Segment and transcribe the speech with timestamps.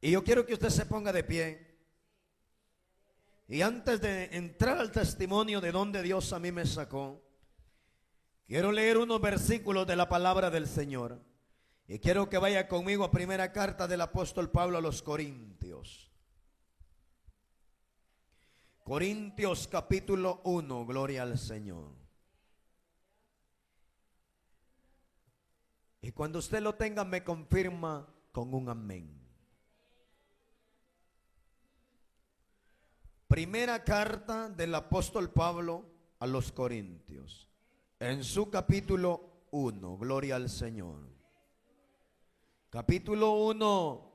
[0.00, 1.70] Y yo quiero que usted se ponga de pie.
[3.48, 7.22] Y antes de entrar al testimonio de donde Dios a mí me sacó,
[8.46, 11.20] quiero leer unos versículos de la palabra del Señor.
[11.86, 16.10] Y quiero que vaya conmigo a primera carta del apóstol Pablo a los Corintios.
[18.84, 21.92] Corintios capítulo 1, gloria al Señor.
[26.02, 29.19] Y cuando usted lo tenga me confirma con un amén.
[33.30, 35.86] Primera carta del apóstol Pablo
[36.18, 37.48] a los Corintios.
[38.00, 40.98] En su capítulo 1, gloria al Señor.
[42.70, 44.12] Capítulo 1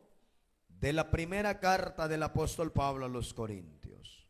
[0.67, 4.27] de la primera carta del apóstol Pablo a los Corintios.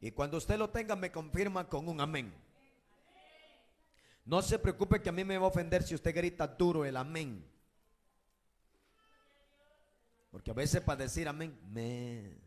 [0.00, 2.32] Y cuando usted lo tenga me confirma con un amén.
[4.24, 6.96] No se preocupe que a mí me va a ofender si usted grita duro el
[6.96, 7.46] amén.
[10.30, 12.45] Porque a veces para decir amén, me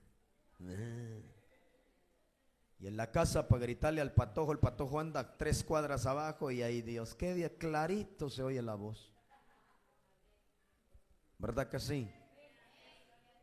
[2.79, 6.61] y en la casa para gritarle al patojo, el patojo anda tres cuadras abajo y
[6.61, 9.13] ahí Dios, qué día clarito se oye la voz.
[11.37, 12.11] ¿Verdad que sí?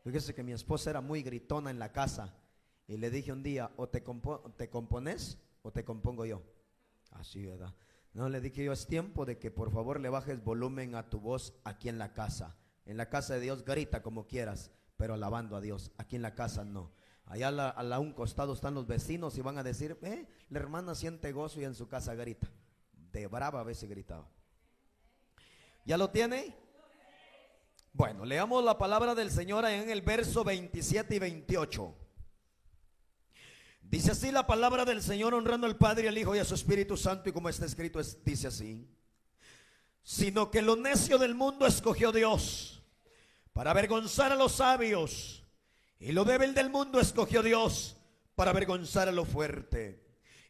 [0.03, 2.35] Fíjese que mi esposa era muy gritona en la casa
[2.87, 4.03] y le dije un día, o te,
[4.55, 6.41] te compones o te compongo yo.
[7.11, 7.73] Así, ¿verdad?
[8.13, 11.19] No, le dije yo, es tiempo de que por favor le bajes volumen a tu
[11.19, 12.57] voz aquí en la casa.
[12.85, 15.91] En la casa de Dios grita como quieras, pero alabando a Dios.
[15.97, 16.91] Aquí en la casa no.
[17.27, 21.33] Allá a, un costado están los vecinos y van a decir, eh, la hermana siente
[21.33, 22.47] gozo y en su casa grita.
[23.11, 24.29] De brava a veces gritaba.
[25.85, 26.55] ¿Ya lo tiene?
[27.91, 31.95] Bueno, leamos la palabra del Señor en el verso 27 y 28.
[33.81, 36.95] Dice así la palabra del Señor honrando al Padre, al Hijo y a su Espíritu
[36.95, 38.87] Santo y como está escrito dice así.
[40.03, 42.83] Sino que lo necio del mundo escogió Dios
[43.51, 45.46] para avergonzar a los sabios
[45.99, 47.97] y lo débil del mundo escogió Dios
[48.35, 50.05] para avergonzar a lo fuerte.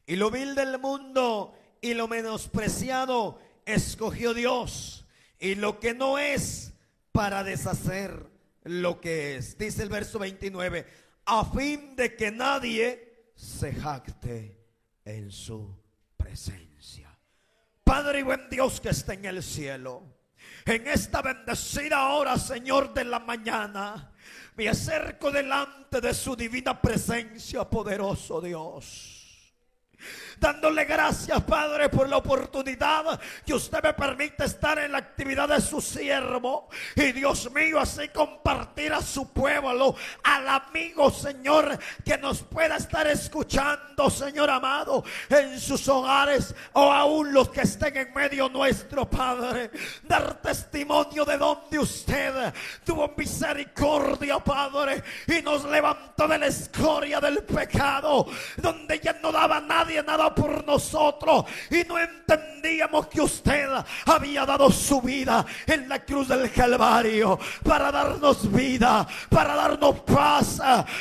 [0.06, 5.06] Y lo vil del mundo y lo menospreciado escogió Dios.
[5.40, 6.74] Y lo que no es
[7.12, 8.28] para deshacer
[8.63, 9.58] lo que es.
[9.58, 10.85] Dice el verso 29.
[11.25, 14.66] A fin de que nadie se jacte
[15.06, 15.78] en su
[16.18, 17.18] presencia.
[17.84, 20.03] Padre y buen Dios que está en el cielo.
[20.66, 24.14] En esta bendecida hora, Señor, de la mañana
[24.56, 29.16] me acerco delante de su divina presencia, poderoso Dios
[30.40, 35.62] dándole gracias, Padre, por la oportunidad que usted me permite estar en la actividad de
[35.62, 36.69] su siervo.
[36.96, 43.08] Y Dios mío, así compartir a su pueblo, al amigo, Señor, que nos pueda estar
[43.08, 49.72] escuchando, Señor amado, en sus hogares o aún los que estén en medio nuestro, Padre.
[50.03, 52.53] Dar testimonio de donde usted
[52.84, 58.28] tuvo misericordia, Padre, y nos levantó de la escoria del pecado,
[58.58, 63.70] donde ya no daba nadie nada por nosotros y no entendíamos que usted
[64.06, 70.59] había dado su vida en la cruz del Calvario para darnos vida, para darnos paz,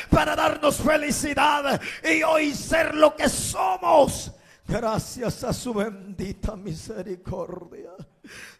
[0.09, 4.31] para darnos felicidad y hoy ser lo que somos.
[4.65, 7.91] Gracias a su bendita misericordia.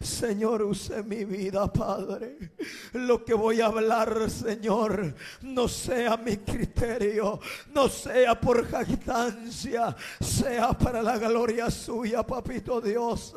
[0.00, 2.52] Señor, use mi vida, Padre.
[2.92, 7.40] Lo que voy a hablar, Señor, no sea mi criterio,
[7.74, 13.34] no sea por jactancia, sea para la gloria suya, papito Dios.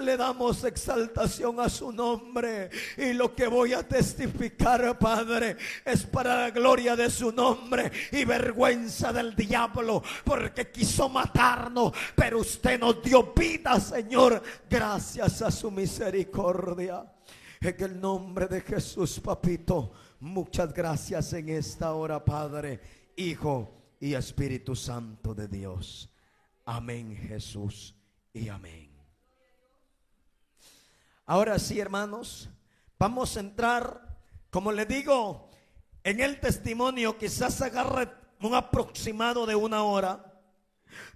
[0.00, 6.42] Le damos exaltación a su nombre y lo que voy a testificar, Padre, es para
[6.42, 13.02] la gloria de su nombre y vergüenza del diablo, porque quiso matarnos, pero usted nos
[13.02, 15.87] dio vida, Señor, gracias a su misericordia.
[17.60, 22.80] En el nombre de Jesús, papito, muchas gracias en esta hora, Padre,
[23.16, 26.12] Hijo y Espíritu Santo de Dios.
[26.66, 27.94] Amén, Jesús,
[28.34, 28.90] y amén.
[31.24, 32.50] Ahora sí, hermanos,
[32.98, 34.18] vamos a entrar,
[34.50, 35.48] como le digo,
[36.04, 38.10] en el testimonio, quizás agarre
[38.42, 40.42] un aproximado de una hora.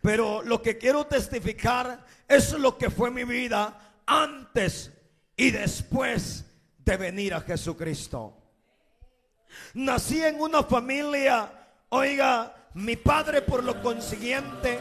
[0.00, 4.93] Pero lo que quiero testificar es lo que fue mi vida antes
[5.37, 6.44] y después
[6.78, 8.37] de venir a Jesucristo.
[9.75, 11.50] Nací en una familia,
[11.90, 14.78] oiga, mi padre por lo consiguiente,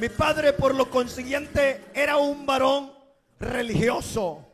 [0.00, 2.92] mi padre por lo consiguiente era un varón
[3.38, 4.48] religioso.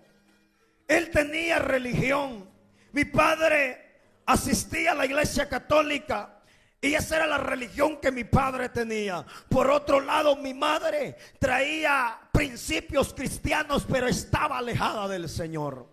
[0.86, 2.48] Él tenía religión.
[2.92, 6.37] Mi padre asistía a la iglesia católica.
[6.80, 9.24] Y esa era la religión que mi padre tenía.
[9.48, 15.88] Por otro lado, mi madre traía principios cristianos, pero estaba alejada del Señor.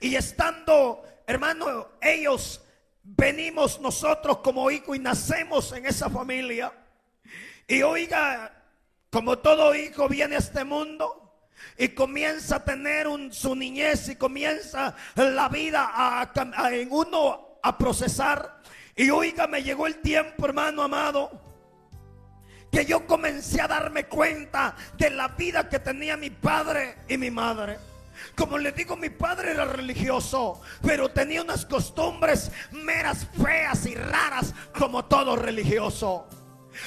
[0.00, 2.60] Y estando hermano, ellos
[3.02, 6.72] venimos nosotros como hijos y nacemos en esa familia.
[7.66, 8.52] Y oiga,
[9.10, 11.48] como todo hijo viene a este mundo
[11.78, 16.30] y comienza a tener su niñez y comienza la vida a,
[16.72, 18.53] en uno a procesar.
[18.96, 21.40] Y oiga, me llegó el tiempo, hermano amado,
[22.70, 27.30] que yo comencé a darme cuenta de la vida que tenía mi padre y mi
[27.30, 27.78] madre.
[28.36, 34.54] Como le digo, mi padre era religioso, pero tenía unas costumbres meras, feas y raras
[34.78, 36.28] como todo religioso.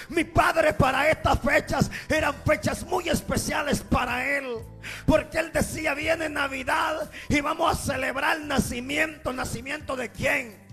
[0.10, 4.46] Mi padre para estas fechas eran fechas muy especiales para él.
[5.06, 9.32] Porque él decía, viene Navidad y vamos a celebrar el nacimiento.
[9.32, 10.67] ¿Nacimiento de quién?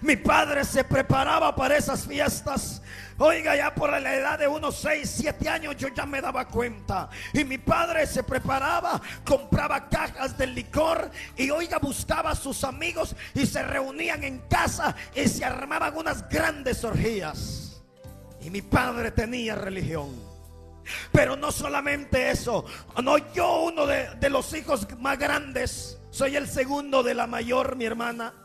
[0.00, 2.82] Mi padre se preparaba para esas fiestas
[3.18, 7.08] Oiga, ya por la edad de unos 6, 7 años yo ya me daba cuenta.
[7.32, 13.14] Y mi padre se preparaba, compraba cajas de licor y oiga, buscaba a sus amigos
[13.34, 17.82] y se reunían en casa y se armaban unas grandes orgías.
[18.40, 20.10] Y mi padre tenía religión.
[21.12, 22.64] Pero no solamente eso,
[23.04, 27.76] no yo uno de, de los hijos más grandes, soy el segundo de la mayor,
[27.76, 28.41] mi hermana.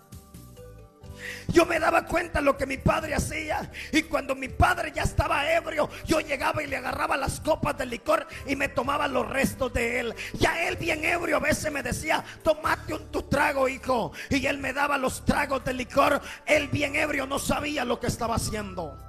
[1.48, 3.72] Yo me daba cuenta lo que mi padre hacía.
[3.92, 7.86] Y cuando mi padre ya estaba ebrio, yo llegaba y le agarraba las copas de
[7.86, 10.16] licor y me tomaba los restos de él.
[10.34, 14.12] Ya él bien ebrio a veces me decía, tomate un tu trago, hijo.
[14.30, 16.22] Y él me daba los tragos de licor.
[16.46, 19.07] Él bien ebrio no sabía lo que estaba haciendo.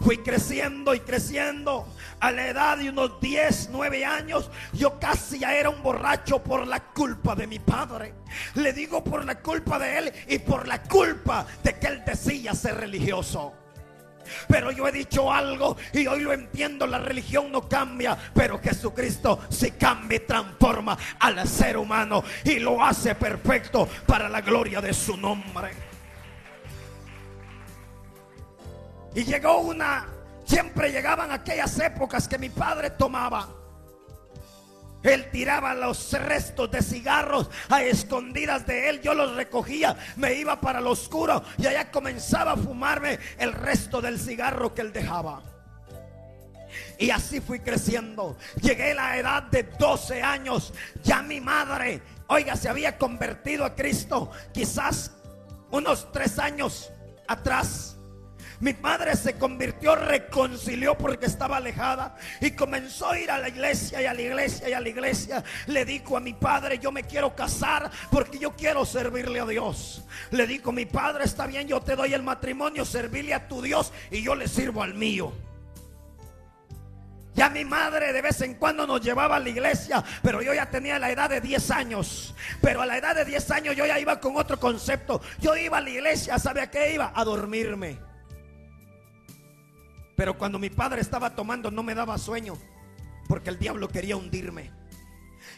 [0.00, 1.86] Fui creciendo y creciendo.
[2.20, 6.66] A la edad de unos 10, 9 años, yo casi ya era un borracho por
[6.66, 8.14] la culpa de mi padre.
[8.54, 12.54] Le digo por la culpa de él y por la culpa de que él decía
[12.54, 13.54] ser religioso.
[14.48, 19.40] Pero yo he dicho algo y hoy lo entiendo, la religión no cambia, pero Jesucristo
[19.48, 24.92] sí cambia y transforma al ser humano y lo hace perfecto para la gloria de
[24.92, 25.89] su nombre.
[29.14, 30.06] Y llegó una,
[30.44, 33.48] siempre llegaban aquellas épocas que mi padre tomaba.
[35.02, 39.00] Él tiraba los restos de cigarros a escondidas de él.
[39.00, 44.00] Yo los recogía, me iba para lo oscuro y allá comenzaba a fumarme el resto
[44.00, 45.42] del cigarro que él dejaba.
[46.98, 48.36] Y así fui creciendo.
[48.60, 50.72] Llegué a la edad de 12 años.
[51.02, 55.12] Ya mi madre, oiga, se había convertido a Cristo quizás
[55.70, 56.92] unos tres años
[57.26, 57.96] atrás.
[58.60, 64.02] Mi madre se convirtió, reconcilió porque estaba alejada y comenzó a ir a la iglesia
[64.02, 65.42] y a la iglesia y a la iglesia.
[65.66, 70.04] Le dijo a mi padre, yo me quiero casar porque yo quiero servirle a Dios.
[70.30, 73.94] Le dijo, mi padre está bien, yo te doy el matrimonio, servirle a tu Dios
[74.10, 75.32] y yo le sirvo al mío.
[77.32, 80.68] Ya mi madre de vez en cuando nos llevaba a la iglesia, pero yo ya
[80.68, 82.34] tenía la edad de 10 años.
[82.60, 85.22] Pero a la edad de 10 años yo ya iba con otro concepto.
[85.38, 87.10] Yo iba a la iglesia, ¿sabe a qué iba?
[87.14, 88.09] A dormirme.
[90.20, 92.52] Pero cuando mi padre estaba tomando no me daba sueño,
[93.26, 94.70] porque el diablo quería hundirme.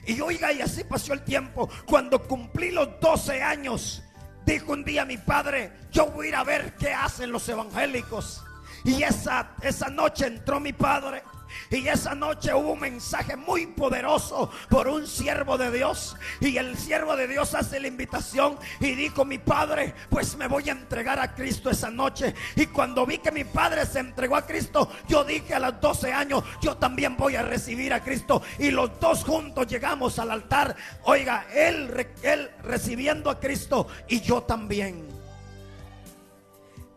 [0.07, 1.69] Y oiga, y así pasó el tiempo.
[1.85, 4.05] Cuando cumplí los 12 años,
[4.47, 8.45] dijo un día mi padre, yo voy a ir a ver qué hacen los evangélicos.
[8.85, 11.25] Y esa, esa noche entró mi padre
[11.71, 16.17] y esa noche hubo un mensaje muy poderoso por un siervo de Dios.
[16.41, 20.69] Y el siervo de Dios hace la invitación y dijo, mi padre, pues me voy
[20.69, 22.35] a entregar a Cristo esa noche.
[22.57, 26.13] Y cuando vi que mi padre se entregó a Cristo, yo dije a los 12
[26.13, 28.43] años, yo también voy a recibir a Cristo.
[28.59, 30.77] Y los dos juntos llegamos al altar.
[31.05, 35.07] Oiga, él, él recibiendo a Cristo y yo también.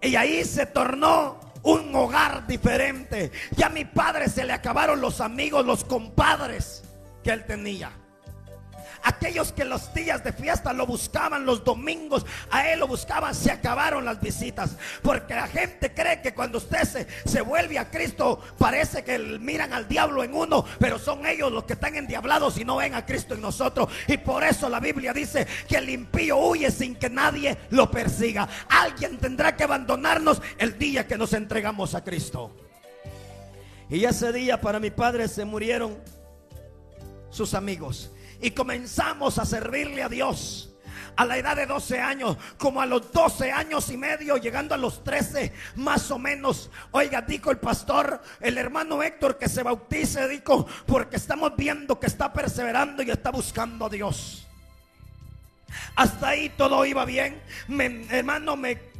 [0.01, 3.31] Y ahí se tornó un hogar diferente.
[3.57, 6.83] Ya a mi padre se le acabaron los amigos, los compadres
[7.23, 7.91] que él tenía.
[9.07, 13.51] Aquellos que los días de fiesta lo buscaban los domingos, a él lo buscaban, se
[13.51, 14.75] acabaron las visitas.
[15.03, 19.87] Porque la gente cree que cuando usted se, vuelve a Cristo, parece que miran al
[19.87, 23.35] diablo en uno, pero son ellos los que están endiablados y no ven a Cristo
[23.35, 23.89] en nosotros.
[24.07, 28.49] Y por eso la Biblia dice que el impío huye sin que nadie lo persiga.
[28.67, 32.55] Alguien tendrá que abandonarnos el día que nos entregamos a Cristo.
[33.87, 35.95] Y ese día para mi padre se murieron
[37.29, 38.09] sus amigos
[38.41, 40.71] y comenzamos a servirle a Dios.
[41.17, 44.77] A la edad de 12 años, como a los 12 años y medio, llegando a
[44.77, 46.69] los 13, más o menos.
[46.91, 52.07] Oiga, dijo el pastor, el hermano Héctor que se bautice, dijo, porque estamos viendo que
[52.07, 54.45] está perseverando y está buscando a Dios.
[55.95, 57.41] Hasta ahí todo iba bien.
[58.09, 58.94] hermano, me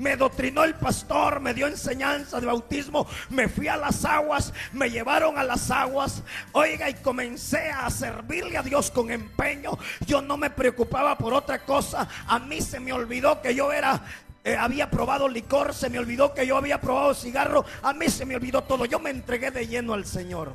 [0.00, 4.90] me doctrinó el pastor, me dio enseñanza de bautismo, me fui a las aguas, me
[4.90, 9.78] llevaron a las aguas, oiga, y comencé a servirle a Dios con empeño.
[10.06, 14.00] Yo no me preocupaba por otra cosa, a mí se me olvidó que yo era
[14.42, 18.24] eh, había probado licor, se me olvidó que yo había probado cigarro, a mí se
[18.24, 20.54] me olvidó todo, yo me entregué de lleno al Señor.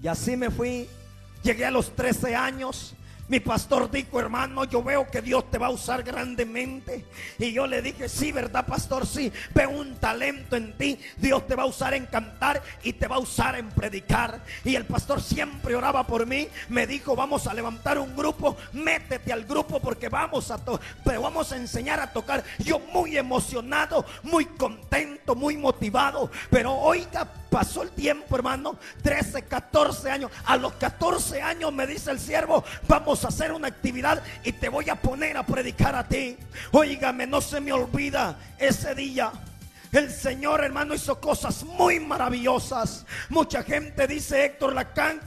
[0.00, 0.88] Y así me fui,
[1.42, 2.94] llegué a los 13 años,
[3.28, 7.06] mi pastor dijo, hermano, yo veo que Dios te va a usar grandemente.
[7.38, 9.06] Y yo le dije, sí, ¿verdad, pastor?
[9.06, 10.98] Sí, veo un talento en ti.
[11.16, 14.42] Dios te va a usar en cantar y te va a usar en predicar.
[14.62, 16.48] Y el pastor siempre oraba por mí.
[16.68, 18.56] Me dijo, vamos a levantar un grupo.
[18.72, 20.58] Métete al grupo porque vamos a,
[21.02, 22.44] pero vamos a enseñar a tocar.
[22.58, 26.30] Yo muy emocionado, muy contento, muy motivado.
[26.50, 28.76] Pero oiga, pasó el tiempo, hermano.
[29.02, 30.30] 13, 14 años.
[30.44, 34.88] A los 14 años me dice el siervo, vamos hacer una actividad y te voy
[34.88, 36.36] a poner a predicar a ti.
[36.72, 39.30] Óigame, no se me olvida ese día.
[39.92, 43.04] El Señor, hermano, hizo cosas muy maravillosas.
[43.28, 45.20] Mucha gente dice, Héctor Lacan,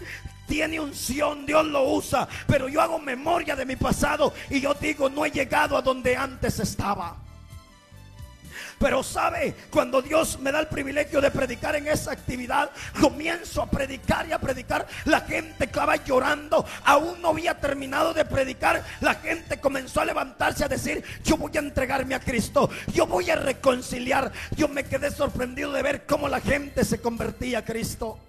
[0.47, 2.27] tiene unción, Dios lo usa.
[2.47, 6.17] Pero yo hago memoria de mi pasado y yo digo, no he llegado a donde
[6.17, 7.15] antes estaba.
[8.79, 12.69] Pero sabe, cuando Dios me da el privilegio de predicar en esa actividad,
[12.99, 14.87] comienzo a predicar y a predicar.
[15.05, 16.65] La gente estaba llorando.
[16.85, 18.83] Aún no había terminado de predicar.
[19.01, 22.69] La gente comenzó a levantarse a decir, yo voy a entregarme a Cristo.
[22.93, 24.31] Yo voy a reconciliar.
[24.55, 28.19] Yo me quedé sorprendido de ver cómo la gente se convertía a Cristo.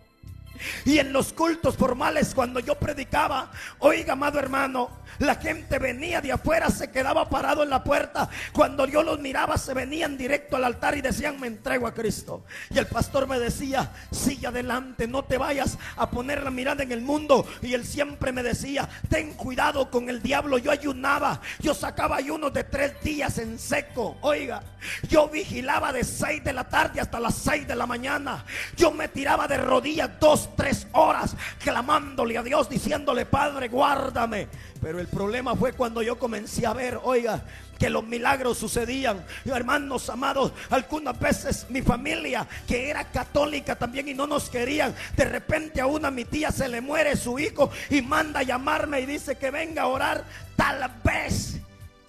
[0.84, 6.32] Y en los cultos formales, cuando yo predicaba, oiga, amado hermano, la gente venía de
[6.32, 8.28] afuera, se quedaba parado en la puerta.
[8.52, 12.44] Cuando yo los miraba, se venían directo al altar y decían, me entrego a Cristo.
[12.70, 16.92] Y el pastor me decía, sigue adelante, no te vayas a poner la mirada en
[16.92, 17.46] el mundo.
[17.62, 20.58] Y él siempre me decía, ten cuidado con el diablo.
[20.58, 24.16] Yo ayunaba, yo sacaba ayunos de tres días en seco.
[24.20, 24.62] Oiga,
[25.08, 28.44] yo vigilaba de seis de la tarde hasta las seis de la mañana.
[28.76, 34.48] Yo me tiraba de rodillas dos, tres horas clamándole a Dios, diciéndole, Padre, guárdame.
[34.80, 37.42] Pero el problema fue cuando yo comencé a ver, oiga,
[37.78, 39.24] que los milagros sucedían.
[39.44, 45.24] Hermanos amados, algunas veces mi familia, que era católica también y no nos querían, de
[45.24, 49.06] repente a una mi tía se le muere su hijo y manda a llamarme y
[49.06, 50.24] dice que venga a orar
[50.56, 51.60] tal vez.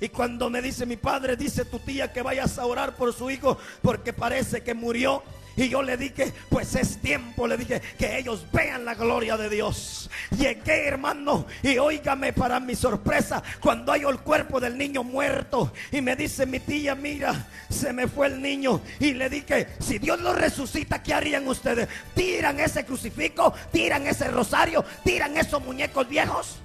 [0.01, 3.29] Y cuando me dice mi padre, dice tu tía que vayas a orar por su
[3.29, 5.23] hijo porque parece que murió.
[5.55, 9.49] Y yo le dije, pues es tiempo, le dije, que ellos vean la gloria de
[9.49, 10.09] Dios.
[10.37, 15.73] Llegué, hermano, y óigame para mi sorpresa, cuando hay el cuerpo del niño muerto.
[15.91, 18.81] Y me dice mi tía, mira, se me fue el niño.
[18.99, 21.87] Y le dije, si Dios lo resucita, ¿qué harían ustedes?
[22.15, 23.53] ¿Tiran ese crucifijo?
[23.71, 24.83] ¿Tiran ese rosario?
[25.03, 26.59] ¿Tiran esos muñecos viejos?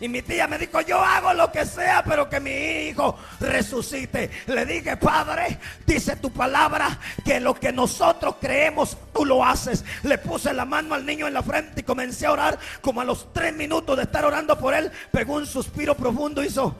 [0.00, 4.30] Y mi tía me dijo, yo hago lo que sea, pero que mi hijo resucite.
[4.46, 9.84] Le dije, Padre, dice tu palabra, que lo que nosotros creemos, tú lo haces.
[10.04, 12.58] Le puse la mano al niño en la frente y comencé a orar.
[12.80, 16.76] Como a los tres minutos de estar orando por él, pegó un suspiro profundo, hizo...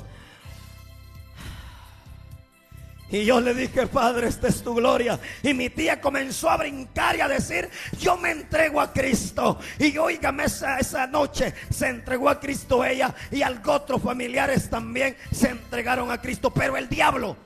[3.10, 5.18] Y yo le dije, Padre, esta es tu gloria.
[5.42, 9.58] Y mi tía comenzó a brincar y a decir, yo me entrego a Cristo.
[9.78, 16.10] Y oígame, esa, noche se entregó a Cristo ella y otros familiares también se entregaron
[16.10, 16.50] a Cristo.
[16.50, 17.36] Pero el diablo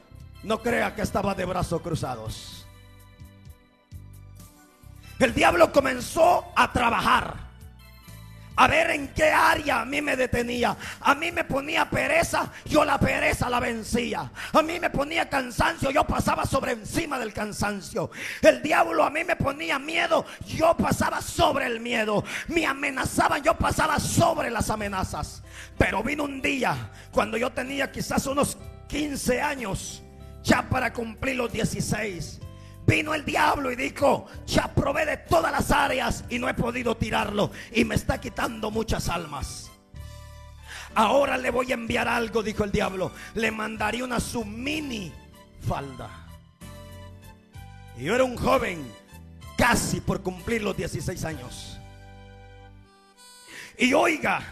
[0.43, 2.67] no crea que estaba de brazos cruzados.
[5.21, 7.52] El diablo comenzó a trabajar
[8.57, 10.77] a ver en qué área a mí me detenía.
[11.01, 14.31] A mí me ponía pereza, yo la pereza la vencía.
[14.53, 18.11] A mí me ponía cansancio, yo pasaba sobre encima del cansancio.
[18.43, 22.25] El diablo a mí me ponía miedo, yo pasaba sobre el miedo.
[22.49, 25.43] Me amenazaban, yo pasaba sobre las amenazas.
[25.79, 30.03] Pero vino un día cuando yo tenía quizás unos 15 años,
[30.43, 32.41] ya para cumplir los 16
[32.87, 36.97] Vino el diablo y dijo, ya probé de todas las áreas y no he podido
[36.97, 39.71] tirarlo y me está quitando muchas almas.
[40.95, 43.13] Ahora le voy a enviar algo, dijo el diablo.
[43.35, 45.13] Le mandaría una su mini
[45.67, 46.11] falda.
[47.97, 48.87] Y yo era un joven,
[49.57, 51.79] casi por cumplir los 16 años.
[53.79, 54.43] Y oiga,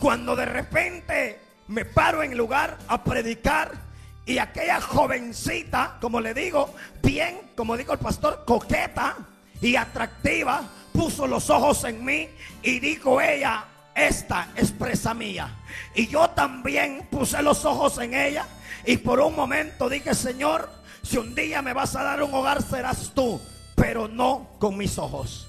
[0.00, 3.87] cuando de repente me paro en lugar a predicar,
[4.28, 9.16] y aquella jovencita, como le digo, bien, como dijo el pastor, coqueta
[9.58, 10.60] y atractiva,
[10.92, 12.28] puso los ojos en mí
[12.62, 15.56] y dijo ella, esta es presa mía.
[15.94, 18.46] Y yo también puse los ojos en ella
[18.84, 20.68] y por un momento dije, Señor,
[21.02, 23.40] si un día me vas a dar un hogar serás tú,
[23.76, 25.48] pero no con mis ojos.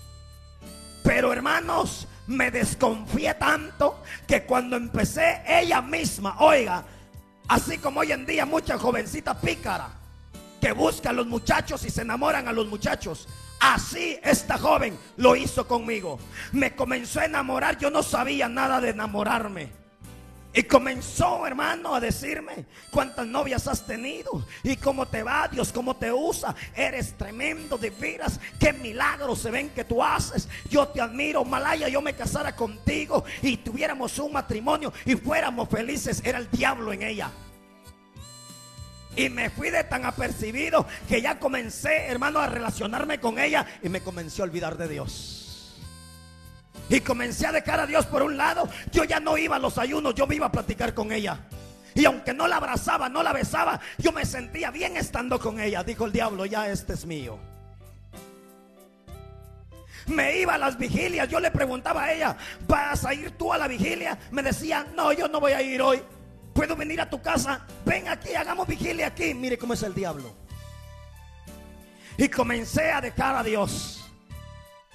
[1.04, 6.86] Pero hermanos, me desconfié tanto que cuando empecé ella misma, oiga,
[7.50, 9.90] Así como hoy en día mucha jovencita pícara
[10.62, 13.28] que busca a los muchachos y se enamoran a los muchachos.
[13.60, 16.20] Así esta joven lo hizo conmigo.
[16.52, 19.72] Me comenzó a enamorar, yo no sabía nada de enamorarme.
[20.52, 25.96] Y comenzó, hermano, a decirme cuántas novias has tenido y cómo te va, Dios, cómo
[25.96, 26.56] te usa.
[26.76, 28.40] Eres tremendo de veras.
[28.60, 30.50] Qué milagros se ven que tú haces.
[30.68, 31.88] Yo te admiro, Malaya.
[31.88, 36.22] Yo me casara contigo y tuviéramos un matrimonio y fuéramos felices.
[36.26, 37.32] Era el diablo en ella.
[39.16, 43.90] Y me fui de tan apercibido que ya comencé, hermano, a relacionarme con ella y
[43.90, 45.49] me comencé a olvidar de Dios.
[46.90, 48.68] Y comencé a dejar a Dios por un lado.
[48.92, 51.40] Yo ya no iba a los ayunos, yo me iba a platicar con ella.
[51.94, 55.84] Y aunque no la abrazaba, no la besaba, yo me sentía bien estando con ella.
[55.84, 57.38] Dijo el diablo, ya este es mío.
[60.08, 62.36] Me iba a las vigilias, yo le preguntaba a ella,
[62.68, 64.18] ¿vas a ir tú a la vigilia?
[64.32, 66.02] Me decía, no, yo no voy a ir hoy.
[66.54, 67.66] ¿Puedo venir a tu casa?
[67.86, 69.34] Ven aquí, hagamos vigilia aquí.
[69.34, 70.34] Mire cómo es el diablo.
[72.18, 73.99] Y comencé a dejar a Dios.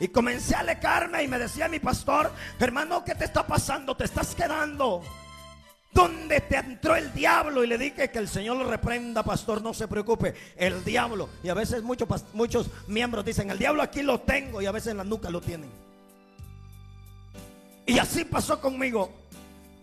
[0.01, 3.97] Y comencé a alecarme y me decía mi pastor, hermano, ¿qué te está pasando?
[3.97, 5.03] Te estás quedando.
[5.93, 7.63] ¿Dónde te entró el diablo?
[7.63, 10.35] Y le dije que el Señor lo reprenda, pastor, no se preocupe.
[10.57, 11.29] El diablo.
[11.45, 14.91] Y a veces muchos, muchos miembros dicen, el diablo aquí lo tengo y a veces
[14.91, 15.71] en la nuca lo tienen.
[17.87, 19.13] Y así pasó conmigo.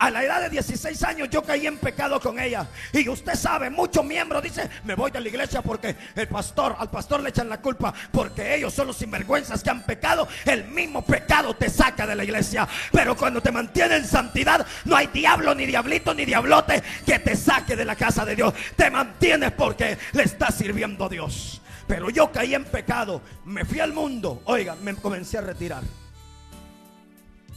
[0.02, 2.68] A la edad de 16 años yo caí en pecado con ella.
[2.92, 6.90] Y usted sabe, muchos miembros dicen, me voy de la iglesia porque el pastor, al
[6.90, 10.28] pastor le echan la culpa porque ellos son los sinvergüenzas que han pecado.
[10.44, 12.68] El mismo pecado te saca de la iglesia.
[12.92, 17.36] Pero cuando te mantiene en santidad, no hay diablo, ni diablito, ni diablote que te
[17.36, 18.56] saque de la casa de Dios.
[18.76, 21.62] Te mantienes porque le estás sirviendo a Dios.
[21.86, 24.42] Pero yo caí en pecado, me fui al mundo.
[24.46, 25.84] Oiga, me comencé a retirar.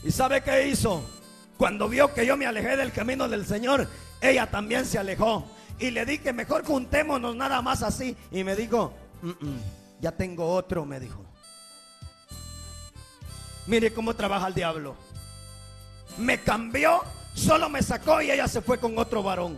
[0.03, 1.24] ¿Y sabe qué hizo?
[1.57, 3.87] Cuando vio que yo me alejé del camino del Señor,
[4.21, 5.47] ella también se alejó.
[5.79, 8.15] Y le dije, mejor juntémonos nada más así.
[8.31, 8.93] Y me dijo,
[10.01, 11.23] ya tengo otro, me dijo.
[13.67, 14.95] Mire cómo trabaja el diablo.
[16.17, 19.57] Me cambió, solo me sacó y ella se fue con otro varón.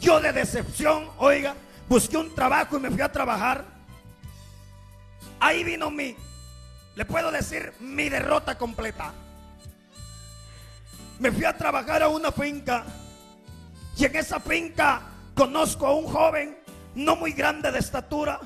[0.00, 1.54] Yo de decepción, oiga,
[1.88, 3.64] busqué un trabajo y me fui a trabajar.
[5.40, 6.16] Ahí vino mi,
[6.94, 9.12] le puedo decir, mi derrota completa
[11.18, 12.84] me fui a trabajar a una finca
[13.96, 15.02] y en esa finca
[15.34, 16.56] conozco a un joven
[16.94, 18.40] no muy grande de estatura.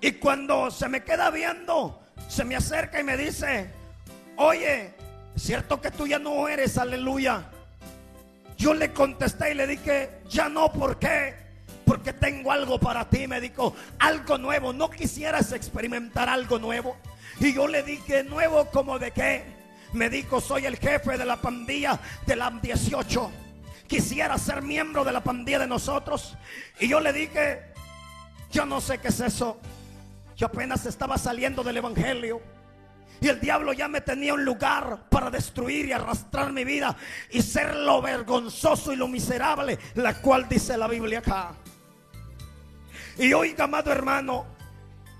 [0.00, 3.70] Y cuando se me queda viendo, se me acerca y me dice,
[4.36, 4.94] oye,
[5.34, 7.44] ¿es cierto que tú ya no eres, aleluya?
[8.58, 11.34] Yo le contesté y le dije, ya no, ¿por qué?
[11.86, 14.72] Porque tengo algo para ti, me dijo, algo nuevo.
[14.72, 16.96] ¿No quisieras experimentar algo nuevo?
[17.40, 19.55] Y yo le dije, nuevo como de qué?
[19.92, 23.30] Me dijo, soy el jefe de la pandilla de la 18.
[23.86, 26.36] Quisiera ser miembro de la pandilla de nosotros.
[26.80, 27.72] Y yo le dije,
[28.50, 29.58] yo no sé qué es eso.
[30.36, 32.40] Yo apenas estaba saliendo del Evangelio.
[33.20, 36.94] Y el diablo ya me tenía un lugar para destruir y arrastrar mi vida
[37.30, 41.52] y ser lo vergonzoso y lo miserable, la cual dice la Biblia acá.
[43.18, 44.55] Y oiga, amado hermano,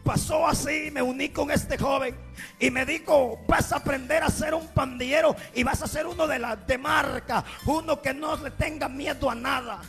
[0.07, 2.17] pasó así, me uní con este joven
[2.61, 6.29] y me dijo, vas a aprender a ser un pandillero y vas a ser uno
[6.29, 9.81] de la de marca, uno que no le tenga miedo a nada.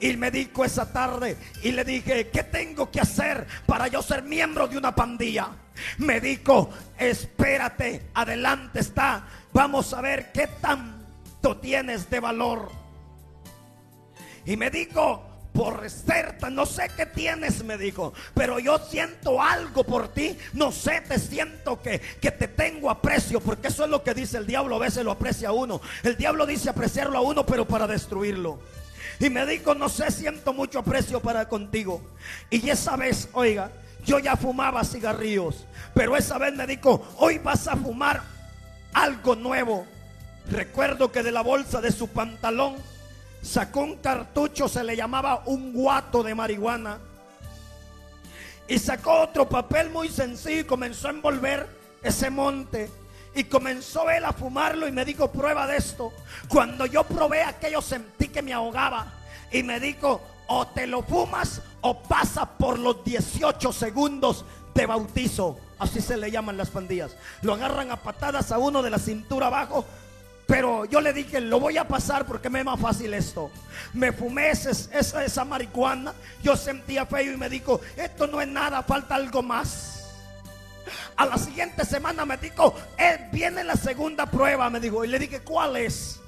[0.00, 4.24] Y me dijo esa tarde y le dije, ¿qué tengo que hacer para yo ser
[4.24, 5.50] miembro de una pandilla?
[5.98, 6.68] Me dijo,
[6.98, 12.68] espérate, adelante está, vamos a ver qué tanto tienes de valor.
[14.44, 19.84] Y me dijo, por certa, no sé qué tienes, me dijo, pero yo siento algo
[19.84, 24.02] por ti, no sé, te siento que, que te tengo aprecio, porque eso es lo
[24.02, 25.80] que dice el diablo, a veces lo aprecia a uno.
[26.02, 28.58] El diablo dice apreciarlo a uno, pero para destruirlo.
[29.20, 32.02] Y me dijo, no sé, siento mucho aprecio para contigo.
[32.50, 33.70] Y esa vez, oiga,
[34.04, 38.22] yo ya fumaba cigarrillos, pero esa vez me dijo, hoy vas a fumar
[38.92, 39.86] algo nuevo.
[40.50, 42.76] Recuerdo que de la bolsa de su pantalón
[43.42, 46.98] sacó un cartucho, se le llamaba un guato de marihuana.
[48.68, 51.68] Y sacó otro papel muy sencillo y comenzó a envolver
[52.02, 52.90] ese monte.
[53.34, 56.12] Y comenzó él a fumarlo y me dijo, prueba de esto.
[56.48, 59.12] Cuando yo probé aquello sentí que me ahogaba.
[59.50, 65.58] Y me dijo, o te lo fumas o pasa por los 18 segundos de bautizo.
[65.78, 67.16] Así se le llaman las pandillas.
[67.42, 69.84] Lo agarran a patadas a uno de la cintura abajo
[70.46, 73.50] pero yo le dije, lo voy a pasar porque me es más fácil esto.
[73.92, 76.12] Me fumé esa, esa marihuana.
[76.42, 79.92] Yo sentía feo y me dijo, esto no es nada, falta algo más.
[81.16, 85.04] A la siguiente semana me dijo, él viene la segunda prueba, me dijo.
[85.04, 86.20] Y le dije, ¿cuál es?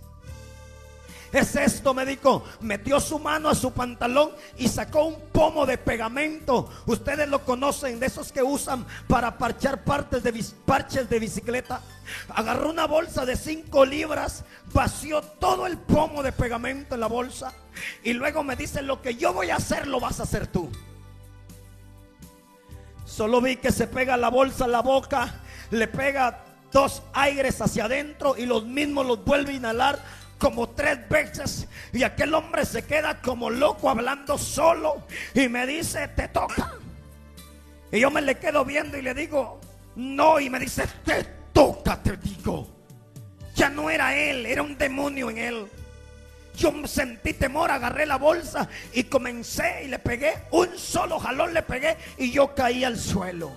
[1.39, 2.45] Es esto, me dijo.
[2.61, 6.71] Metió su mano a su pantalón y sacó un pomo de pegamento.
[6.87, 11.81] Ustedes lo conocen, de esos que usan para parchar partes de parches de bicicleta.
[12.29, 17.53] Agarró una bolsa de 5 libras, vació todo el pomo de pegamento en la bolsa.
[18.03, 20.71] Y luego me dice, lo que yo voy a hacer, lo vas a hacer tú.
[23.05, 25.35] Solo vi que se pega la bolsa a la boca,
[25.71, 31.09] le pega dos aires hacia adentro y los mismos los vuelve a inhalar como tres
[31.09, 36.71] veces y aquel hombre se queda como loco hablando solo y me dice, te toca.
[37.91, 39.59] Y yo me le quedo viendo y le digo,
[39.97, 42.69] no, y me dice, te toca, te digo.
[43.55, 45.67] Ya no era él, era un demonio en él.
[46.55, 51.63] Yo sentí temor, agarré la bolsa y comencé y le pegué, un solo jalón le
[51.63, 53.51] pegué y yo caí al suelo.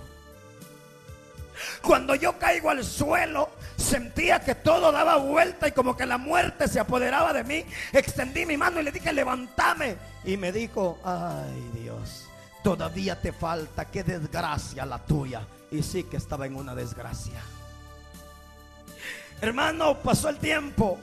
[1.82, 6.68] Cuando yo caigo al suelo, sentía que todo daba vuelta y como que la muerte
[6.68, 7.64] se apoderaba de mí.
[7.92, 9.96] Extendí mi mano y le dije, levántame.
[10.24, 12.26] Y me dijo, ay Dios,
[12.62, 15.46] todavía te falta, qué desgracia la tuya.
[15.70, 17.40] Y sí que estaba en una desgracia.
[19.40, 20.98] Hermano, pasó el tiempo.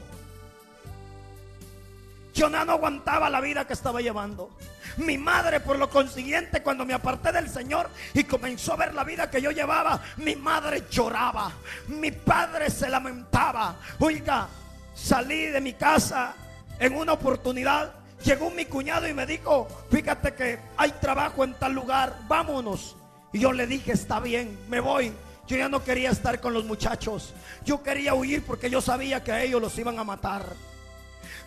[2.34, 4.50] Yo no aguantaba la vida que estaba llevando.
[4.98, 9.04] Mi madre, por lo consiguiente, cuando me aparté del Señor y comenzó a ver la
[9.04, 11.52] vida que yo llevaba, mi madre lloraba.
[11.88, 13.76] Mi padre se lamentaba.
[14.00, 14.48] Oiga,
[14.94, 16.34] salí de mi casa
[16.80, 17.94] en una oportunidad.
[18.24, 22.96] Llegó mi cuñado y me dijo, fíjate que hay trabajo en tal lugar, vámonos.
[23.34, 25.14] Y yo le dije, está bien, me voy.
[25.48, 27.34] Yo ya no quería estar con los muchachos.
[27.64, 30.44] Yo quería huir porque yo sabía que a ellos los iban a matar.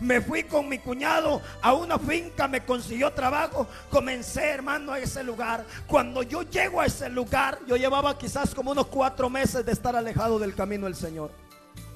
[0.01, 3.67] Me fui con mi cuñado a una finca, me consiguió trabajo.
[3.91, 5.65] Comencé, hermano, a ese lugar.
[5.87, 9.97] Cuando yo llego a ese lugar, yo llevaba quizás como unos cuatro meses de estar
[9.97, 11.33] alejado del camino del Señor.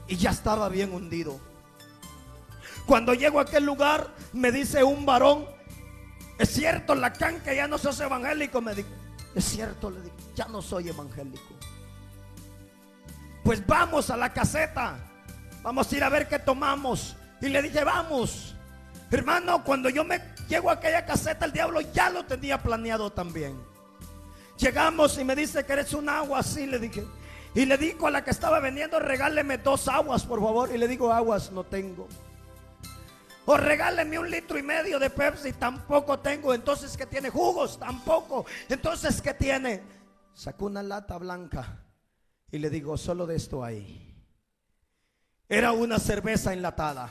[0.09, 1.39] Y ya estaba bien hundido.
[2.87, 5.47] Cuando llego a aquel lugar, me dice un varón,
[6.39, 8.61] es cierto, la que ya no sos evangélico.
[8.61, 8.89] Me dijo,
[9.35, 11.55] es cierto, le digo, ya no soy evangélico.
[13.45, 14.99] Pues vamos a la caseta.
[15.63, 17.17] Vamos a ir a ver qué tomamos.
[17.43, 18.55] Y le dije, vamos.
[19.11, 23.61] Hermano, cuando yo me llego a aquella caseta, el diablo ya lo tenía planeado también.
[24.57, 27.05] Llegamos y me dice que eres un agua así, le dije.
[27.55, 30.71] Y le digo a la que estaba vendiendo, regáleme dos aguas, por favor.
[30.73, 32.09] Y le digo, aguas no tengo.
[33.45, 36.55] O regáleme un litro y medio de Pepsi, tampoco tengo.
[36.55, 37.29] Entonces, ¿qué tiene?
[37.29, 38.47] Jugos, tampoco.
[38.69, 39.83] Entonces, ¿qué tiene?
[40.33, 41.85] Sacó una lata blanca
[42.53, 44.15] y le digo, solo de esto ahí.
[45.49, 47.11] Era una cerveza enlatada.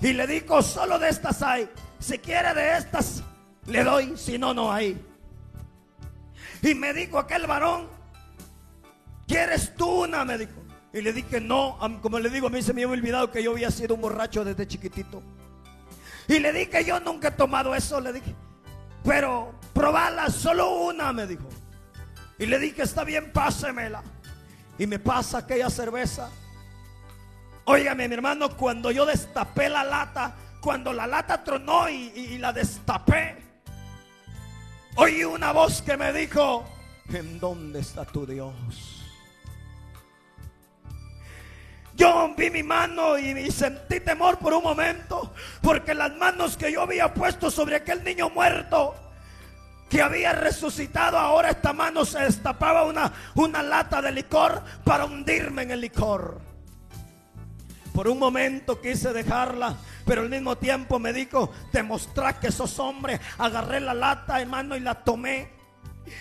[0.00, 1.68] Y le digo, solo de estas hay.
[1.98, 3.22] Si quiere de estas,
[3.66, 4.16] le doy.
[4.16, 5.04] Si no, no hay.
[6.62, 7.88] Y me dijo aquel varón,
[9.26, 10.24] ¿quieres tú una?
[10.24, 10.52] Me dijo.
[10.92, 13.52] Y le dije, no, como le digo, a mí se me había olvidado que yo
[13.52, 15.22] había sido un borracho desde chiquitito.
[16.26, 18.34] Y le dije, yo nunca he tomado eso, le dije.
[19.04, 21.48] Pero probala, solo una, me dijo.
[22.38, 24.02] Y le dije, está bien, pásemela.
[24.78, 26.30] Y me pasa aquella cerveza.
[27.70, 33.36] Óigame, mi hermano, cuando yo destapé la lata, cuando la lata tronó y, la destapé,
[34.96, 36.66] oí una voz que me dijo,
[37.12, 38.54] ¿en dónde está tu Dios?
[41.94, 46.80] Yo vi mi mano y, sentí temor por un momento, porque las manos que yo
[46.80, 48.94] había puesto sobre aquel niño muerto,
[49.90, 55.64] que había resucitado, ahora esta mano se destapaba una, una lata de licor para hundirme
[55.64, 56.47] en el licor.
[57.98, 63.18] Por un momento quise dejarla, pero al mismo tiempo me dijo, demostrar que sos hombre.
[63.38, 65.50] Agarré la lata, hermano, y la tomé.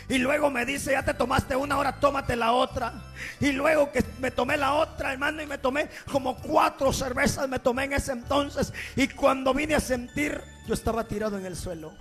[0.09, 2.93] Y luego me dice, ya te tomaste una, ahora tómate la otra.
[3.39, 7.59] Y luego que me tomé la otra, hermano, y me tomé como cuatro cervezas, me
[7.59, 8.73] tomé en ese entonces.
[8.95, 11.93] Y cuando vine a sentir, yo estaba tirado en el suelo.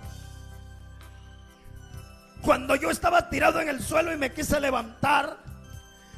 [2.41, 5.37] Cuando yo estaba tirado en el suelo y me quise levantar,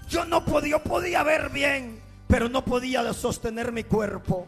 [0.07, 4.47] yo no podía, yo podía ver bien pero no podía sostener mi cuerpo.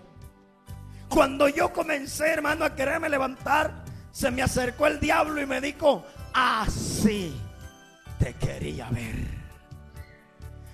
[1.09, 6.05] Cuando yo comencé, hermano, a quererme levantar, se me acercó el diablo y me dijo,
[6.31, 7.35] así
[8.19, 9.15] te quería ver.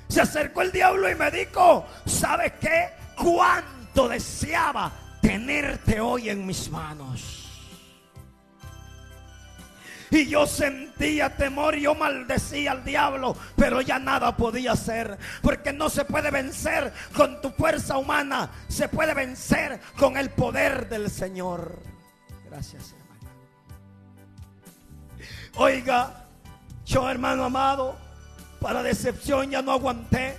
[0.10, 2.90] Se acercó el diablo y me dijo, ¿sabes qué?
[3.16, 4.92] Cuánto deseaba
[5.22, 7.47] tenerte hoy en mis manos.
[10.10, 15.18] Y yo sentía temor yo maldecía al diablo, pero ya nada podía hacer.
[15.42, 20.88] Porque no se puede vencer con tu fuerza humana, se puede vencer con el poder
[20.90, 21.80] del Señor.
[22.50, 23.08] Gracias, hermano.
[25.56, 26.26] Oiga,
[26.86, 27.98] yo hermano amado,
[28.62, 30.38] para decepción ya no aguanté.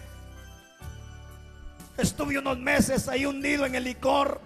[1.98, 4.40] Estuve unos meses ahí hundido en el licor.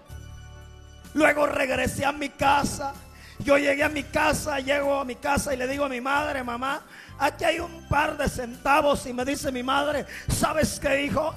[1.14, 2.94] Luego regresé a mi casa.
[3.38, 6.44] Yo llegué a mi casa, llego a mi casa y le digo a mi madre,
[6.44, 6.82] mamá,
[7.18, 9.06] aquí hay un par de centavos.
[9.06, 11.34] Y me dice mi madre, ¿sabes qué, hijo?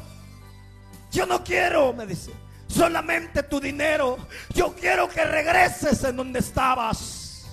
[1.11, 2.31] Yo no quiero, me dice,
[2.67, 4.17] solamente tu dinero.
[4.53, 7.45] Yo quiero que regreses en donde estabas.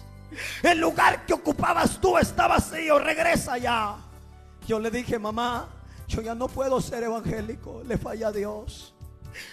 [0.63, 3.97] El lugar que ocupabas tú está vacío, regresa ya.
[4.67, 5.69] Yo le dije, mamá,
[6.09, 8.95] yo ya no puedo ser evangélico, le falla a Dios.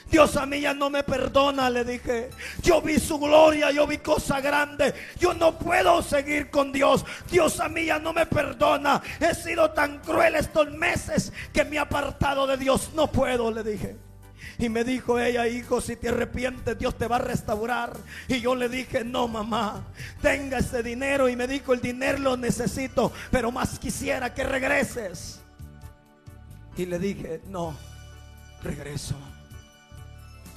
[0.10, 2.30] Dios a mí ya no me perdona, le dije.
[2.62, 4.94] Yo vi su gloria, yo vi cosa grande.
[5.20, 7.06] Yo no puedo seguir con Dios.
[7.30, 9.02] Dios a mí ya no me perdona.
[9.20, 12.92] He sido tan cruel estos meses que me he apartado de Dios.
[12.94, 14.10] No puedo, le dije.
[14.58, 17.94] Y me dijo ella, hijo, si te arrepientes, Dios te va a restaurar.
[18.28, 19.86] Y yo le dije, no, mamá,
[20.22, 21.30] tenga ese dinero.
[21.30, 25.40] Y me dijo, el dinero lo necesito, pero más quisiera que regreses.
[26.76, 27.76] Y le dije, no,
[28.62, 29.16] regreso.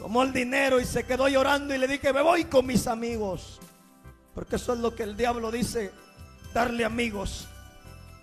[0.02, 3.60] Tomó el dinero y se quedó llorando y le dije, me voy con mis amigos.
[4.34, 5.92] Porque eso es lo que el diablo dice,
[6.52, 7.46] darle amigos.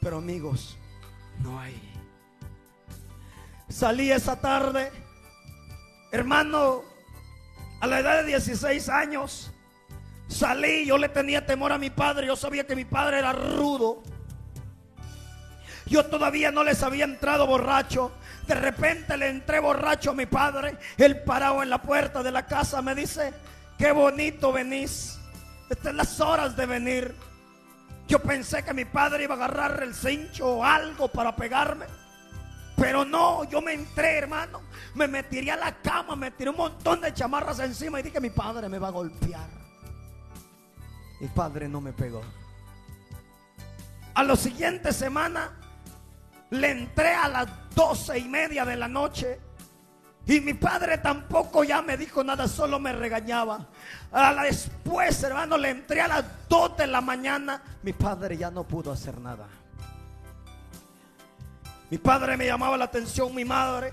[0.02, 0.78] Pero amigos,
[1.42, 1.82] no hay.
[3.70, 4.92] Salí esa tarde,
[6.12, 6.82] hermano,
[7.80, 9.50] a la edad de 16 años.
[10.28, 14.04] Salí, yo le tenía temor a mi padre, yo sabía que mi padre era rudo.
[15.86, 18.12] Yo todavía no les había entrado borracho.
[18.50, 20.76] De repente le entré borracho a mi padre.
[20.98, 23.32] Él parado en la puerta de la casa me dice,
[23.78, 25.20] qué bonito venís.
[25.70, 27.16] Estas las horas de venir.
[28.08, 31.86] Yo pensé que mi padre iba a agarrar el cincho o algo para pegarme.
[32.76, 34.64] Pero no, yo me entré, hermano.
[34.96, 38.32] Me metiría a la cama, me tiré un montón de chamarras encima y dije, mi
[38.32, 39.48] padre me va a golpear.
[41.22, 42.24] Mi padre no me pegó.
[44.16, 45.59] A la siguiente semana
[46.52, 49.40] le entré a las doce y media de la noche.
[50.26, 53.68] Y mi padre tampoco ya me dijo nada, solo me regañaba.
[54.12, 57.62] A la después, hermano, le entré a las dos de la mañana.
[57.82, 59.48] Mi padre ya no pudo hacer nada.
[61.90, 63.92] Mi padre me llamaba la atención, mi madre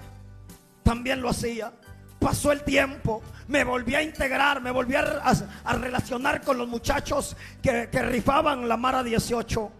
[0.82, 1.72] también lo hacía.
[2.18, 5.22] Pasó el tiempo, me volví a integrar, me volví a,
[5.64, 9.72] a relacionar con los muchachos que, que rifaban la Mara 18.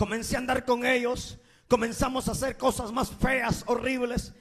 [0.00, 1.36] Comencé a andar con ellos.
[1.68, 4.32] Comenzamos a hacer cosas más feas, horribles.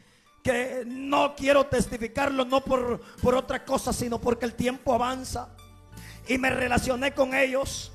[0.41, 5.49] Que no quiero testificarlo, no por, por otra cosa, sino porque el tiempo avanza.
[6.29, 7.91] Y me relacioné con ellos.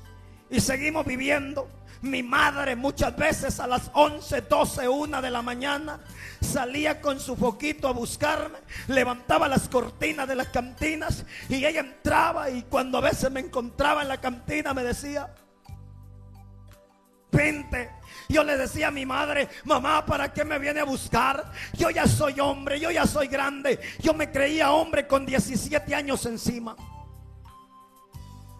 [0.51, 1.67] Y seguimos viviendo.
[2.03, 6.01] Mi madre muchas veces a las 11, 12, 1 de la mañana
[6.41, 12.51] salía con su foquito a buscarme, levantaba las cortinas de las cantinas y ella entraba
[12.51, 15.33] y cuando a veces me encontraba en la cantina me decía,
[18.27, 21.51] yo le decía a mi madre, mamá, ¿para qué me viene a buscar?
[21.73, 23.79] Yo ya soy hombre, yo ya soy grande.
[23.99, 26.75] Yo me creía hombre con 17 años encima.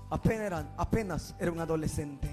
[0.10, 2.30] Apenas, apenas era un adolescente.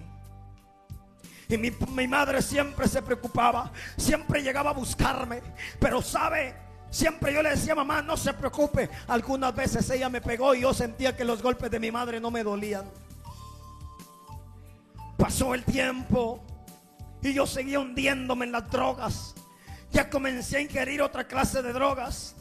[1.48, 5.42] Y mi, mi, madre siempre se preocupaba, siempre llegaba a buscarme.
[5.78, 6.55] Pero sabe,
[6.90, 8.88] siempre yo le decía, mamá, no se preocupe.
[9.09, 12.31] Algunas veces ella me pegó y yo sentía que los golpes de mi madre no
[12.31, 12.85] me dolían.
[15.22, 16.42] Pasó el tiempo
[17.22, 19.37] y yo seguía hundiéndome en las drogas.
[19.92, 22.35] Ya comencé a ingerir otra clase de drogas.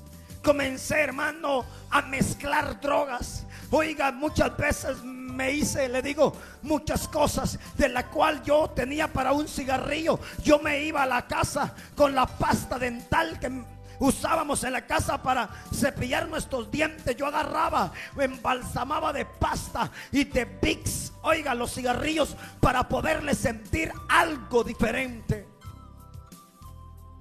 [0.44, 3.46] Comencé, hermano, a mezclar drogas.
[3.70, 9.32] Oiga, muchas veces me hice, le digo, muchas cosas de la cual yo tenía para
[9.32, 10.20] un cigarrillo.
[10.44, 13.64] Yo me iba a la casa con la pasta dental que
[14.02, 17.16] usábamos en la casa para cepillar nuestros dientes.
[17.16, 23.94] Yo agarraba, me embalsamaba de pasta y de Vicks, oiga, los cigarrillos para poderle sentir
[24.10, 25.48] algo diferente.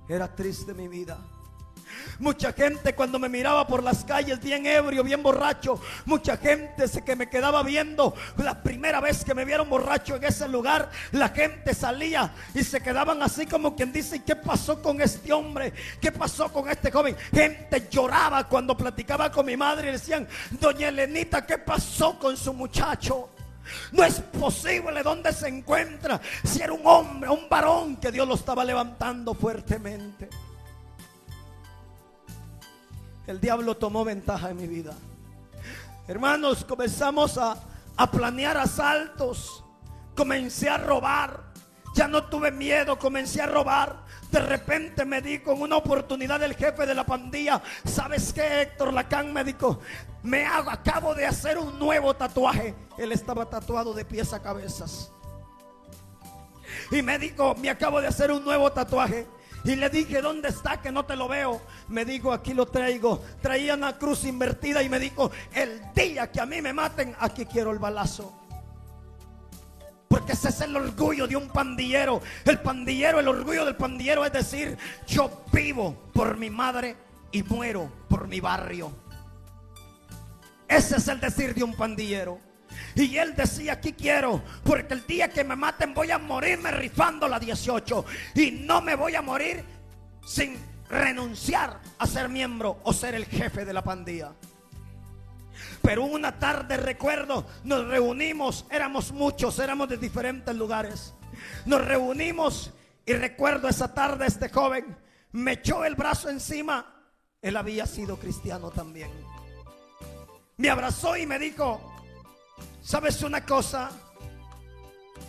[0.08, 1.18] Era triste mi vida.
[2.18, 7.16] Mucha gente cuando me miraba por las calles bien ebrio, bien borracho, mucha gente que
[7.16, 8.14] me quedaba viendo.
[8.36, 12.80] La primera vez que me vieron borracho en ese lugar, la gente salía y se
[12.80, 15.72] quedaban así como quien dice, ¿qué pasó con este hombre?
[16.00, 17.16] ¿Qué pasó con este joven?
[17.32, 22.52] Gente lloraba cuando platicaba con mi madre y decían, doña Elenita, ¿qué pasó con su
[22.52, 23.30] muchacho?
[23.92, 28.34] No es posible dónde se encuentra si era un hombre, un varón que Dios lo
[28.34, 30.28] estaba levantando fuertemente
[33.30, 34.92] el diablo tomó ventaja en mi vida.
[36.08, 37.56] Hermanos, comenzamos a,
[37.96, 39.64] a planear asaltos.
[40.16, 41.50] Comencé a robar.
[41.94, 44.04] Ya no tuve miedo, comencé a robar.
[44.30, 47.62] De repente me di con una oportunidad del jefe de la pandilla.
[47.84, 49.80] ¿Sabes qué, Héctor Lacan me dijo?
[50.22, 52.74] Me hago, acabo de hacer un nuevo tatuaje.
[52.98, 55.12] Él estaba tatuado de pies a cabezas.
[56.90, 59.26] Y me dijo, me acabo de hacer un nuevo tatuaje.
[59.64, 60.80] Y le dije, ¿dónde está?
[60.80, 61.60] Que no te lo veo.
[61.88, 63.22] Me dijo, aquí lo traigo.
[63.42, 67.44] Traía una cruz invertida y me dijo, el día que a mí me maten, aquí
[67.44, 68.32] quiero el balazo.
[70.08, 72.20] Porque ese es el orgullo de un pandillero.
[72.44, 76.96] El pandillero, el orgullo del pandillero es decir, yo vivo por mi madre
[77.30, 78.90] y muero por mi barrio.
[80.66, 82.49] Ese es el decir de un pandillero.
[82.94, 87.28] Y él decía, aquí quiero, porque el día que me maten voy a morirme rifando
[87.28, 88.04] la 18.
[88.34, 89.64] Y no me voy a morir
[90.26, 90.56] sin
[90.88, 94.32] renunciar a ser miembro o ser el jefe de la pandilla.
[95.82, 101.14] Pero una tarde recuerdo, nos reunimos, éramos muchos, éramos de diferentes lugares.
[101.64, 102.72] Nos reunimos
[103.06, 104.96] y recuerdo esa tarde este joven
[105.32, 106.86] me echó el brazo encima.
[107.40, 109.10] Él había sido cristiano también.
[110.56, 111.80] Me abrazó y me dijo,
[112.82, 113.90] ¿sabes una cosa?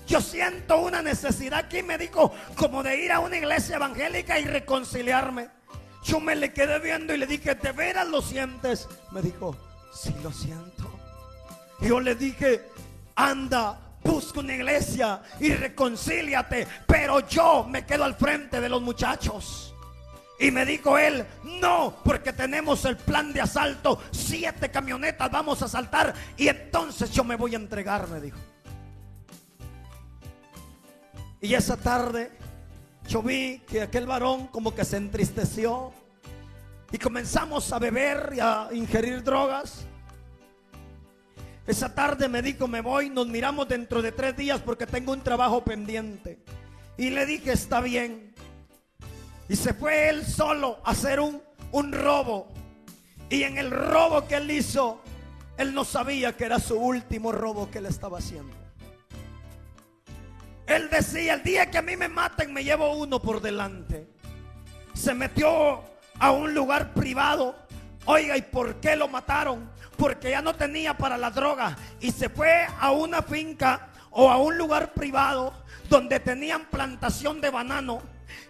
[0.08, 4.46] Yo siento una necesidad aquí, me dijo, como de ir a una iglesia evangélica y
[4.46, 5.50] reconciliarme.
[6.04, 8.90] Yo me le quedé viendo y le dije, ¿de veras lo sientes?
[9.12, 9.56] Me dijo,
[9.94, 10.92] sí lo siento.
[11.80, 12.68] Yo le dije,
[13.16, 16.68] anda, busca una iglesia y reconcíliate.
[16.88, 19.71] Pero yo me quedo al frente de los muchachos.
[20.42, 21.24] Y me dijo él,
[21.62, 24.02] no, porque tenemos el plan de asalto.
[24.10, 26.16] Siete camionetas vamos a asaltar.
[26.36, 28.40] Y entonces yo me voy a entregar, me dijo.
[31.40, 32.32] Y esa tarde
[33.08, 35.94] yo vi que aquel varón como que se entristeció.
[36.92, 39.86] Y comenzamos a beber y a ingerir drogas.
[41.68, 45.22] Esa tarde me dijo, me voy, nos miramos dentro de tres días porque tengo un
[45.22, 46.40] trabajo pendiente.
[46.98, 48.31] Y le dije, está bien.
[49.52, 52.48] Y se fue él solo a hacer un, un robo.
[53.30, 55.02] Y en el robo que él hizo,
[55.58, 58.56] él no sabía que era su último robo que él estaba haciendo.
[60.68, 64.08] Él decía, el día que a mí me maten, me llevo uno por delante.
[64.94, 65.84] Se metió
[66.18, 67.54] a un lugar privado.
[68.06, 69.70] Oiga, ¿y por qué lo mataron?
[69.98, 71.76] Porque ya no tenía para la droga.
[72.00, 75.54] Y se fue a una finca o a un lugar privado
[75.90, 78.02] donde tenían plantación de banano.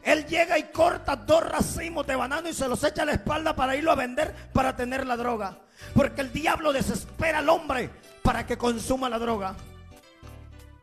[0.03, 3.55] Él llega y corta dos racimos de banano y se los echa a la espalda
[3.55, 5.59] para irlo a vender para tener la droga.
[5.93, 7.89] Porque el diablo desespera al hombre
[8.23, 9.55] para que consuma la droga.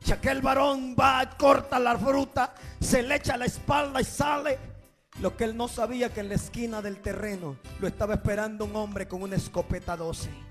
[0.00, 4.58] Si aquel varón va, corta la fruta, se le echa a la espalda y sale.
[5.20, 8.76] Lo que él no sabía que en la esquina del terreno lo estaba esperando un
[8.76, 10.47] hombre con una escopeta 12.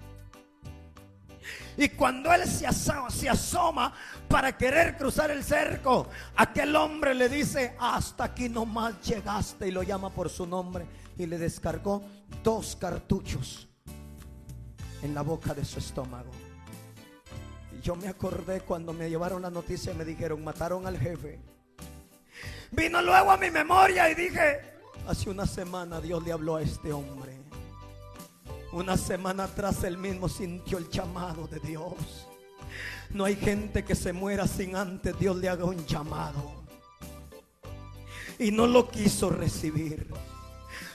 [1.78, 3.94] Y cuando él se asoma,
[4.28, 9.84] para querer cruzar el cerco, aquel hombre le dice, hasta aquí nomás llegaste y lo
[9.84, 10.86] llama por su nombre.
[11.18, 12.04] Y le descargó
[12.44, 13.68] dos cartuchos
[15.02, 16.32] en la boca de su estómago.
[17.78, 21.40] Y yo me acordé cuando me llevaron la noticia y me dijeron, mataron al jefe.
[22.72, 24.62] Vino luego a mi memoria y dije,
[25.08, 27.37] hace una semana Dios le habló a este hombre.
[28.78, 32.28] Una semana atrás él mismo sintió el llamado de Dios.
[33.10, 36.64] No hay gente que se muera sin antes Dios le haga un llamado.
[38.38, 40.08] Y no lo quiso recibir.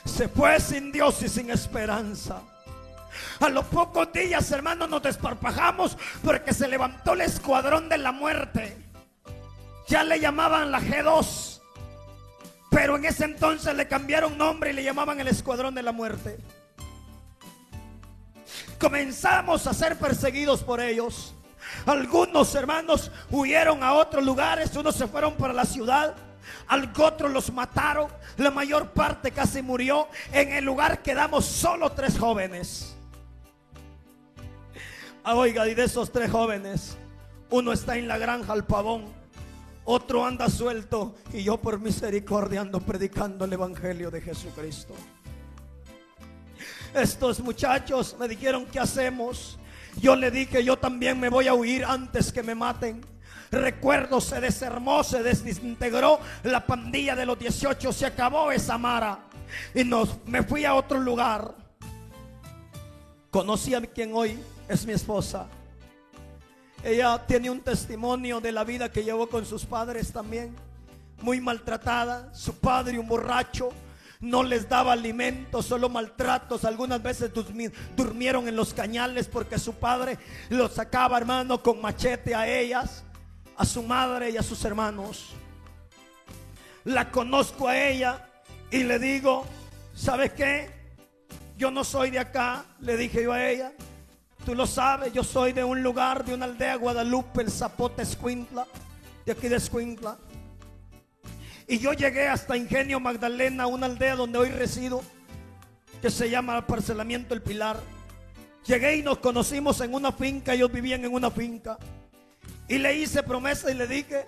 [0.04, 2.42] Se fue sin Dios y sin esperanza.
[3.40, 8.76] A los pocos días, hermanos, nos desparpajamos porque se levantó el escuadrón de la muerte.
[9.88, 11.60] Ya le llamaban la G2.
[12.70, 16.38] Pero en ese entonces le cambiaron nombre y le llamaban el escuadrón de la muerte.
[18.82, 21.32] Comenzamos a ser perseguidos por ellos.
[21.86, 26.16] Algunos hermanos huyeron a otros lugares, unos se fueron para la ciudad.
[26.66, 30.08] Algunos los mataron, la mayor parte casi murió.
[30.32, 32.96] En el lugar quedamos solo tres jóvenes.
[35.22, 36.98] Ah, oiga, y de esos tres jóvenes,
[37.50, 39.04] uno está en la granja al pavón,
[39.84, 44.94] otro anda suelto y yo por misericordia ando predicando el Evangelio de Jesucristo.
[46.94, 49.58] Estos muchachos me dijeron, ¿qué hacemos?
[49.96, 53.04] Yo le dije, yo también me voy a huir antes que me maten.
[53.50, 59.20] Recuerdo, se desarmó, se desintegró la pandilla de los 18, se acabó esa mara.
[59.74, 61.54] Y nos, me fui a otro lugar.
[63.30, 64.38] Conocí a quien hoy
[64.68, 65.46] es mi esposa.
[66.84, 70.54] Ella tiene un testimonio de la vida que llevó con sus padres también.
[71.22, 72.34] Muy maltratada.
[72.34, 73.70] Su padre, un borracho,
[74.22, 76.64] no les daba alimento, solo maltratos.
[76.64, 77.30] Algunas veces
[77.96, 80.16] durmieron en los cañales porque su padre
[80.48, 83.04] los sacaba, hermano, con machete a ellas,
[83.56, 85.30] a su madre y a sus hermanos.
[86.84, 88.24] La conozco a ella
[88.70, 89.44] y le digo,
[89.92, 90.70] ¿sabes qué?
[91.58, 93.72] Yo no soy de acá, le dije yo a ella.
[94.46, 98.66] Tú lo sabes, yo soy de un lugar, de una aldea, Guadalupe, el Zapote Escuintla,
[99.26, 100.16] de aquí de Escuintla.
[101.66, 105.02] Y yo llegué hasta Ingenio Magdalena, una aldea donde hoy resido,
[106.00, 107.80] que se llama Parcelamiento El Pilar.
[108.66, 111.78] Llegué y nos conocimos en una finca, ellos vivían en una finca.
[112.68, 114.26] Y le hice promesa y le dije,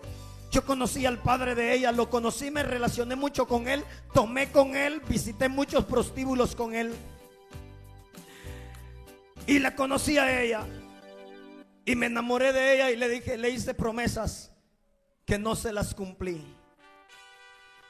[0.51, 4.77] yo conocí al padre de ella, lo conocí, me relacioné mucho con él, tomé con
[4.77, 6.95] él, visité muchos prostíbulos con él.
[9.47, 10.65] Y la conocí a ella.
[11.85, 14.53] Y me enamoré de ella y le dije, le hice promesas
[15.27, 16.43] que no se las cumplí.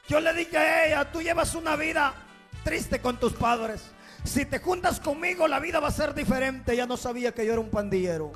[0.07, 2.13] Yo le dije a ella, tú llevas una vida
[2.63, 3.91] triste con tus padres.
[4.23, 6.73] Si te juntas conmigo, la vida va a ser diferente.
[6.73, 8.31] Ella no sabía que yo era un pandillero.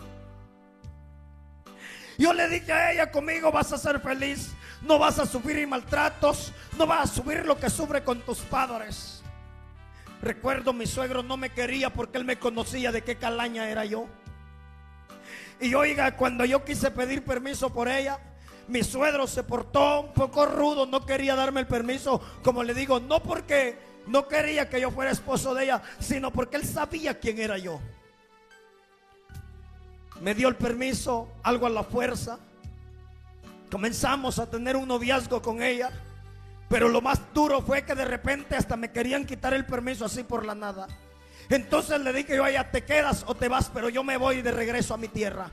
[2.17, 4.51] Yo le dije a ella, conmigo vas a ser feliz.
[4.81, 6.53] No vas a sufrir maltratos.
[6.77, 9.23] No vas a sufrir lo que sufre con tus padres.
[10.21, 14.07] Recuerdo mi suegro no me quería porque él me conocía de qué calaña era yo.
[15.61, 18.19] Y oiga, cuando yo quise pedir permiso por ella,
[18.69, 22.99] mi suegro se portó un poco rudo, no quería darme el permiso, como le digo,
[22.99, 27.39] no porque no quería que yo fuera esposo de ella, sino porque él sabía quién
[27.39, 27.79] era yo.
[30.21, 32.39] Me dio el permiso, algo a la fuerza.
[33.71, 35.91] Comenzamos a tener un noviazgo con ella.
[36.67, 40.23] Pero lo más duro fue que de repente hasta me querían quitar el permiso así
[40.23, 40.87] por la nada.
[41.49, 44.43] Entonces le dije yo a ella, te quedas o te vas, pero yo me voy
[44.43, 45.49] de regreso a mi tierra.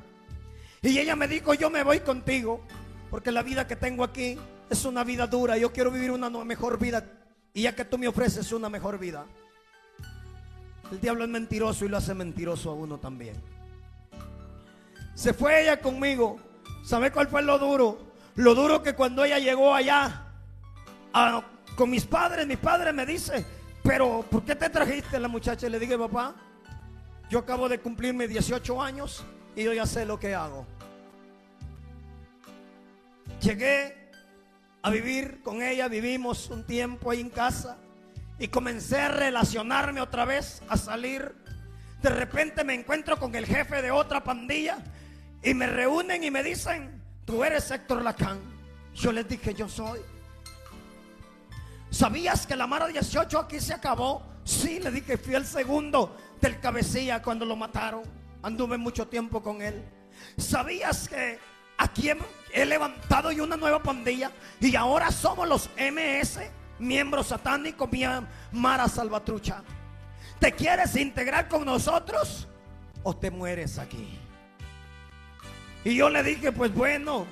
[0.82, 2.60] Y ella me dijo, yo me voy contigo,
[3.10, 4.38] porque la vida que tengo aquí
[4.68, 5.56] es una vida dura.
[5.56, 7.04] Yo quiero vivir una mejor vida.
[7.54, 9.24] Y ya que tú me ofreces una mejor vida.
[10.90, 13.34] El diablo es mentiroso y lo hace mentiroso a uno también.
[15.14, 16.38] Se fue ella conmigo.
[16.84, 17.98] ¿Sabe cuál fue lo duro?
[18.36, 20.26] Lo duro que cuando ella llegó allá
[21.74, 23.44] con mis padres, mi padre me dice,
[23.82, 25.18] pero ¿por qué te trajiste?
[25.18, 26.34] La muchacha le dije, papá,
[27.30, 29.24] yo acabo de cumplir mis 18 años
[29.56, 30.66] y yo ya sé lo que hago.
[33.46, 33.94] Llegué
[34.82, 37.78] a vivir con ella, vivimos un tiempo ahí en casa
[38.40, 41.32] y comencé a relacionarme otra vez, a salir.
[42.02, 44.78] De repente me encuentro con el jefe de otra pandilla
[45.44, 48.40] y me reúnen y me dicen, tú eres Héctor Lacan.
[48.96, 50.00] Yo les dije, yo soy.
[51.90, 54.26] ¿Sabías que la Mara 18 aquí se acabó?
[54.42, 58.02] Sí, le dije, fui el segundo del cabecilla cuando lo mataron.
[58.42, 59.84] Anduve mucho tiempo con él.
[60.36, 61.38] ¿Sabías que
[61.78, 62.10] aquí
[62.52, 64.30] he levantado yo una nueva pandilla?
[64.60, 66.40] Y ahora somos los MS,
[66.78, 67.88] miembros satánicos,
[68.52, 69.62] Mara Salvatrucha.
[70.38, 72.46] ¿Te quieres integrar con nosotros
[73.02, 74.18] o te mueres aquí?
[75.84, 77.26] Y yo le dije, pues bueno,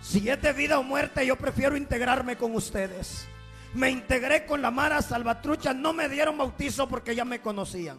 [0.00, 3.28] si es de vida o muerte, yo prefiero integrarme con ustedes.
[3.72, 5.72] Me integré con la Mara Salvatrucha.
[5.72, 7.98] No me dieron bautizo porque ya me conocían.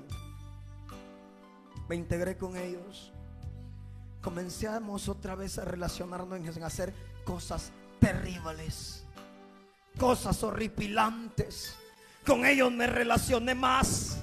[1.88, 3.13] Me integré con ellos.
[4.24, 6.94] Comenzamos otra vez a relacionarnos en hacer
[7.24, 9.04] cosas terribles.
[10.00, 11.76] Cosas horripilantes.
[12.26, 14.18] Con ellos me relacioné más.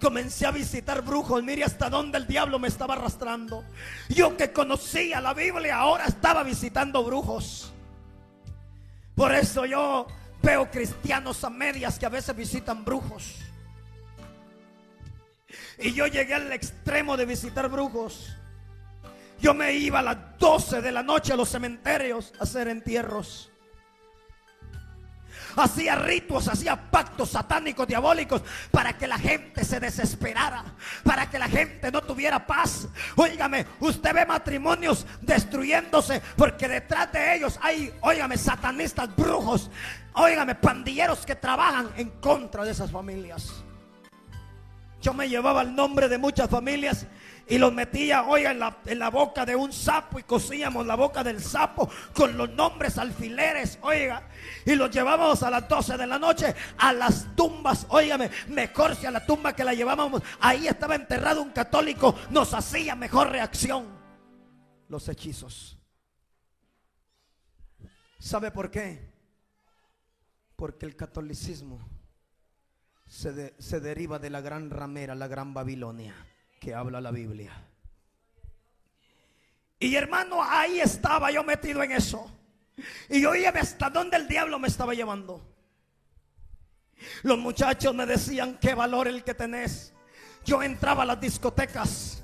[0.00, 1.42] Comencé a visitar brujos.
[1.42, 3.64] Mire hasta dónde el diablo me estaba arrastrando.
[4.08, 7.72] Yo que conocía la Biblia ahora estaba visitando brujos.
[9.14, 10.06] Por eso yo
[10.42, 13.36] Veo cristianos a medias que a veces visitan brujos.
[15.78, 18.34] Y yo llegué al extremo de visitar brujos.
[19.40, 23.50] Yo me iba a las 12 de la noche a los cementerios a hacer entierros
[25.56, 30.64] hacía ritos, hacía pactos satánicos, diabólicos, para que la gente se desesperara,
[31.04, 32.88] para que la gente no tuviera paz.
[33.16, 39.70] Óigame, usted ve matrimonios destruyéndose porque detrás de ellos hay, óigame, satanistas, brujos,
[40.14, 43.64] óigame, pandilleros que trabajan en contra de esas familias.
[45.00, 47.06] Yo me llevaba el nombre de muchas familias
[47.50, 50.94] y los metía, oiga, en la, en la, boca de un sapo y cosíamos la
[50.94, 54.28] boca del sapo con los nombres alfileres, oiga,
[54.64, 59.04] y los llevábamos a las 12 de la noche a las tumbas, óigame, mejor si
[59.04, 63.88] a la tumba que la llevábamos, ahí estaba enterrado un católico, nos hacía mejor reacción
[64.88, 65.76] los hechizos.
[68.20, 69.10] ¿Sabe por qué?
[70.54, 71.80] Porque el catolicismo
[73.08, 76.14] se, se deriva de la gran ramera, la gran Babilonia
[76.60, 77.50] que habla la Biblia.
[79.80, 82.30] Y hermano, ahí estaba yo metido en eso.
[83.08, 85.42] Y oíame hasta dónde el diablo me estaba llevando.
[87.22, 89.94] Los muchachos me decían qué valor el que tenés.
[90.44, 92.22] Yo entraba a las discotecas.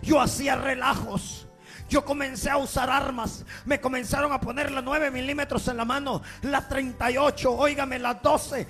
[0.00, 1.48] Yo hacía relajos.
[1.92, 3.44] Yo comencé a usar armas.
[3.66, 8.66] Me comenzaron a poner la 9 milímetros en la mano, la 38, óigame, la 12,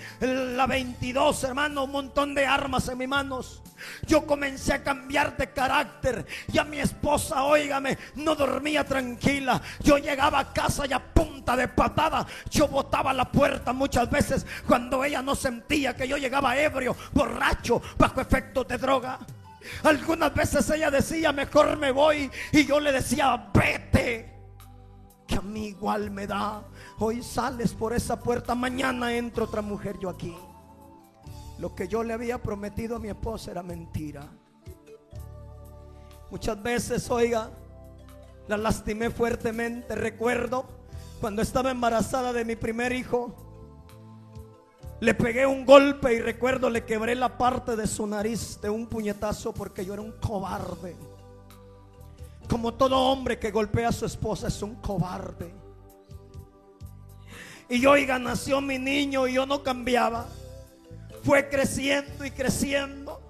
[0.57, 3.63] la 22, hermano, un montón de armas en mis manos.
[4.09, 6.27] Yo comencé a cambiar de carácter.
[6.53, 9.63] Y a mi esposa, óigame, no dormía tranquila.
[9.81, 14.45] Yo llegaba a casa y a punta de patada, yo botaba la puerta muchas veces
[14.67, 19.21] cuando ella no sentía que yo llegaba ebrio, borracho, bajo efectos de droga.
[19.83, 22.31] Algunas veces ella decía, mejor me voy.
[22.53, 24.33] Y yo le decía, vete.
[25.27, 26.65] Que a mí igual me da.
[26.99, 30.37] Hoy sales por esa puerta, mañana entra otra mujer yo aquí.
[31.59, 34.29] Lo que yo le había prometido a mi esposa era mentira.
[36.31, 37.51] Muchas veces, oiga,
[38.49, 39.95] la lastimé fuertemente.
[39.95, 40.67] Recuerdo
[41.21, 43.52] cuando estaba embarazada de mi primer hijo.
[45.03, 48.87] Le pegué un golpe y recuerdo le quebré la parte de su nariz de un
[48.87, 50.95] puñetazo porque yo era un cobarde.
[52.49, 55.53] Como todo hombre que golpea a su esposa es un cobarde.
[57.69, 60.27] Y oiga, nació mi niño y yo no cambiaba.
[61.25, 63.21] Fue creciendo y creciendo.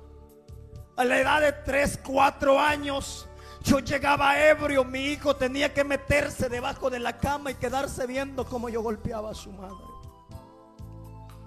[0.98, 3.26] A la edad de 3, 4 años,
[3.62, 4.84] yo llegaba ebrio.
[4.84, 9.30] Mi hijo tenía que meterse debajo de la cama y quedarse viendo cómo yo golpeaba
[9.30, 9.91] a su madre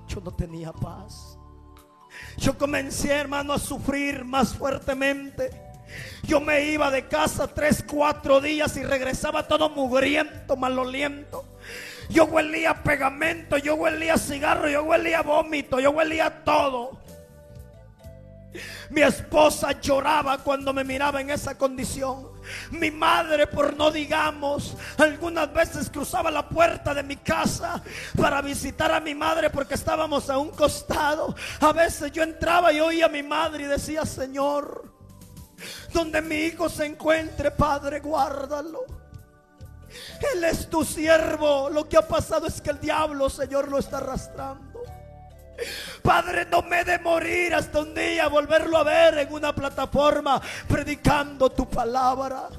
[0.08, 1.38] yo no tenía paz.
[2.38, 5.50] Yo comencé, hermano, a sufrir más fuertemente.
[6.24, 11.46] Yo me iba de casa tres, cuatro días y regresaba todo mugriento, maloliento.
[12.10, 17.00] Yo huelía pegamento, yo huelía cigarro, yo huelía vómito, yo huelía todo.
[18.90, 22.35] Mi esposa lloraba cuando me miraba en esa condición.
[22.72, 27.82] Mi madre, por no digamos, algunas veces cruzaba la puerta de mi casa
[28.18, 31.36] para visitar a mi madre porque estábamos a un costado.
[31.60, 34.94] A veces yo entraba y oía a mi madre y decía, Señor,
[35.94, 38.86] donde mi hijo se encuentre, Padre, guárdalo.
[40.34, 41.70] Él es tu siervo.
[41.70, 44.75] Lo que ha pasado es que el diablo, Señor, lo está arrastrando.
[46.02, 51.50] Padre, no me de morir hasta un día volverlo a ver en una plataforma predicando
[51.50, 52.50] tu palabra.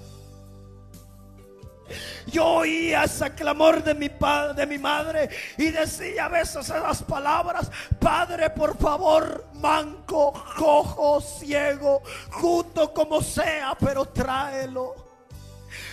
[2.26, 7.02] Yo oía ese clamor de mi padre, de mi madre y decía a veces esas
[7.04, 7.70] palabras,
[8.00, 15.05] Padre, por favor, manco, cojo, ciego, justo como sea, pero tráelo.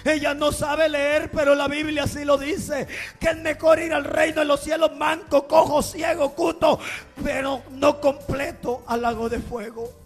[0.05, 2.87] Ella no sabe leer, pero la Biblia sí lo dice.
[3.19, 6.79] Que es mejor ir al reino de los cielos manco, cojo, ciego, cuto,
[7.23, 10.03] pero no completo al lago de fuego.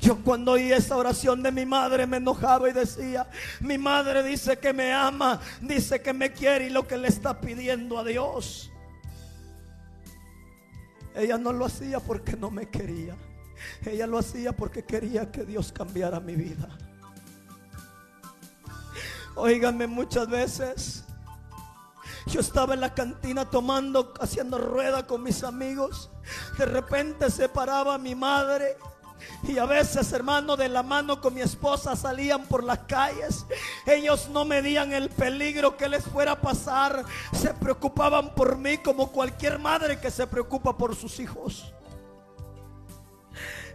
[0.00, 3.26] Yo cuando oí esa oración de mi madre me enojaba y decía,
[3.60, 7.40] mi madre dice que me ama, dice que me quiere y lo que le está
[7.40, 8.70] pidiendo a Dios.
[11.14, 13.16] Ella no lo hacía porque no me quería.
[13.84, 16.68] Ella lo hacía porque quería que Dios cambiara mi vida.
[19.36, 21.04] Óigame muchas veces.
[22.26, 26.10] Yo estaba en la cantina tomando, haciendo rueda con mis amigos.
[26.58, 28.76] De repente se paraba mi madre.
[29.42, 33.44] Y a veces, hermano, de la mano con mi esposa salían por las calles.
[33.86, 37.04] Ellos no medían el peligro que les fuera a pasar.
[37.32, 41.72] Se preocupaban por mí como cualquier madre que se preocupa por sus hijos.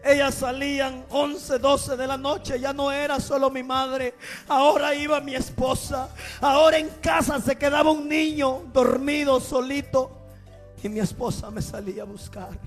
[0.03, 2.59] Ellas salían 11, 12 de la noche.
[2.59, 4.15] Ya no era solo mi madre.
[4.47, 6.09] Ahora iba mi esposa.
[6.39, 10.11] Ahora en casa se quedaba un niño dormido solito.
[10.83, 12.57] Y mi esposa me salía a buscar.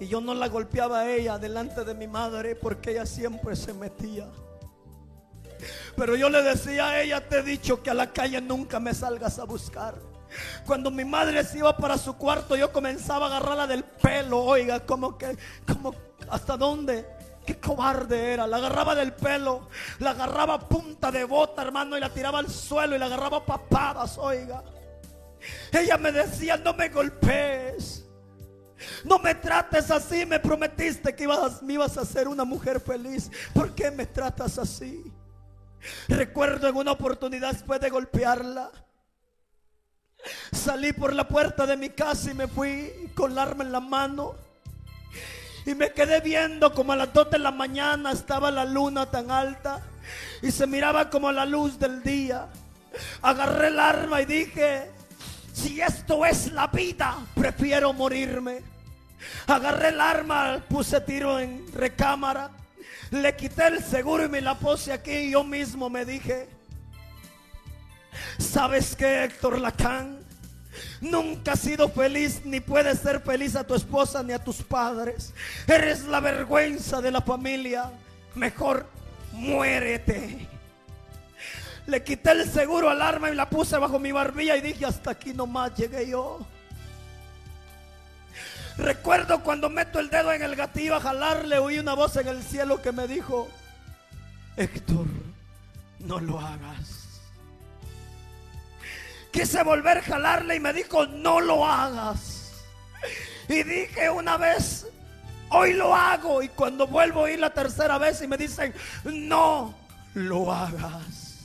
[0.00, 3.72] Y yo no la golpeaba a ella delante de mi madre porque ella siempre se
[3.72, 4.26] metía.
[5.96, 8.92] Pero yo le decía a ella, te he dicho que a la calle nunca me
[8.94, 9.94] salgas a buscar.
[10.66, 14.80] Cuando mi madre se iba para su cuarto, yo comenzaba a agarrarla del pelo, oiga,
[14.80, 15.94] como que, como,
[16.28, 17.06] ¿hasta dónde?
[17.46, 18.46] Qué cobarde era.
[18.46, 19.68] La agarraba del pelo,
[19.98, 24.18] la agarraba punta de bota, hermano, y la tiraba al suelo y la agarraba papadas,
[24.18, 24.62] oiga.
[25.72, 28.04] Ella me decía, no me golpees.
[29.04, 33.30] No me trates así, me prometiste que ibas, me ibas a ser una mujer feliz.
[33.52, 35.12] ¿Por qué me tratas así?
[36.08, 38.70] Recuerdo en una oportunidad después de golpearla,
[40.52, 43.80] Salí por la puerta de mi casa y me fui con el arma en la
[43.80, 44.34] mano.
[45.66, 49.30] Y me quedé viendo como a las 2 de la mañana estaba la luna tan
[49.30, 49.82] alta
[50.42, 52.48] y se miraba como la luz del día.
[53.22, 54.90] Agarré el arma y dije,
[55.52, 58.62] si esto es la vida, prefiero morirme.
[59.46, 62.50] Agarré el arma, puse tiro en recámara,
[63.10, 66.48] le quité el seguro y me la puse aquí y yo mismo me dije,
[68.38, 70.18] ¿Sabes qué, Héctor Lacán?
[71.00, 75.32] Nunca has sido feliz ni puedes ser feliz a tu esposa ni a tus padres.
[75.66, 77.90] Eres la vergüenza de la familia.
[78.34, 78.86] Mejor
[79.32, 80.48] muérete.
[81.86, 85.10] Le quité el seguro al arma y la puse bajo mi barbilla y dije, hasta
[85.10, 86.40] aquí nomás llegué yo.
[88.76, 92.42] Recuerdo cuando meto el dedo en el gatillo a jalarle, oí una voz en el
[92.42, 93.48] cielo que me dijo,
[94.56, 95.06] Héctor,
[96.00, 97.03] no lo hagas.
[99.34, 102.52] Quise volver a jalarle y me dijo, no lo hagas.
[103.48, 104.86] Y dije una vez,
[105.50, 106.40] hoy lo hago.
[106.40, 108.72] Y cuando vuelvo a ir la tercera vez y me dicen,
[109.02, 109.74] no
[110.14, 111.40] lo hagas.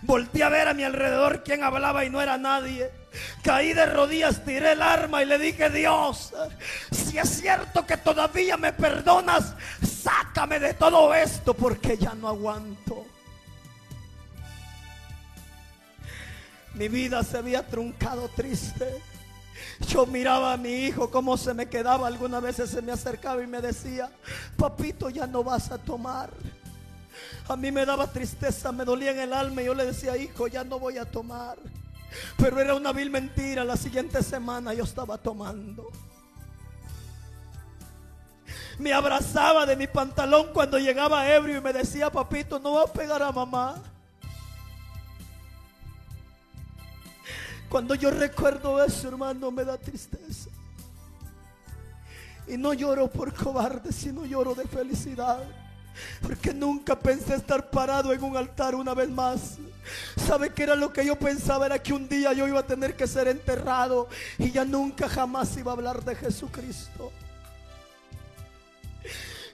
[0.00, 2.90] Volté a ver a mi alrededor quién hablaba y no era nadie.
[3.42, 6.32] Caí de rodillas, tiré el arma y le dije, Dios,
[6.90, 9.54] si es cierto que todavía me perdonas,
[9.86, 13.04] sácame de todo esto porque ya no aguanto.
[16.78, 19.02] Mi vida se había truncado triste.
[19.88, 22.06] Yo miraba a mi hijo cómo se me quedaba.
[22.06, 24.12] Algunas veces se me acercaba y me decía,
[24.56, 26.30] papito, ya no vas a tomar.
[27.48, 30.46] A mí me daba tristeza, me dolía en el alma y yo le decía, hijo,
[30.46, 31.58] ya no voy a tomar.
[32.36, 33.64] Pero era una vil mentira.
[33.64, 35.90] La siguiente semana yo estaba tomando.
[38.78, 42.92] Me abrazaba de mi pantalón cuando llegaba ebrio y me decía, papito, no va a
[42.92, 43.82] pegar a mamá.
[47.68, 50.50] Cuando yo recuerdo eso, hermano, me da tristeza.
[52.46, 55.42] Y no lloro por cobarde, sino lloro de felicidad.
[56.22, 59.58] Porque nunca pensé estar parado en un altar una vez más.
[60.16, 61.66] ¿Sabe qué era lo que yo pensaba?
[61.66, 64.08] Era que un día yo iba a tener que ser enterrado
[64.38, 67.12] y ya nunca jamás iba a hablar de Jesucristo.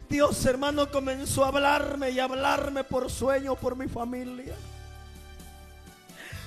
[0.09, 4.55] Dios hermano comenzó a hablarme y a hablarme por sueño, por mi familia.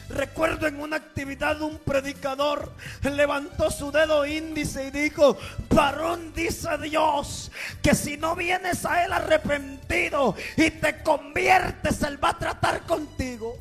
[0.10, 2.72] Recuerdo en una actividad un predicador
[3.04, 5.38] levantó su dedo índice y dijo,
[5.70, 7.52] varón dice Dios,
[7.82, 13.58] que si no vienes a él arrepentido y te conviertes, él va a tratar contigo.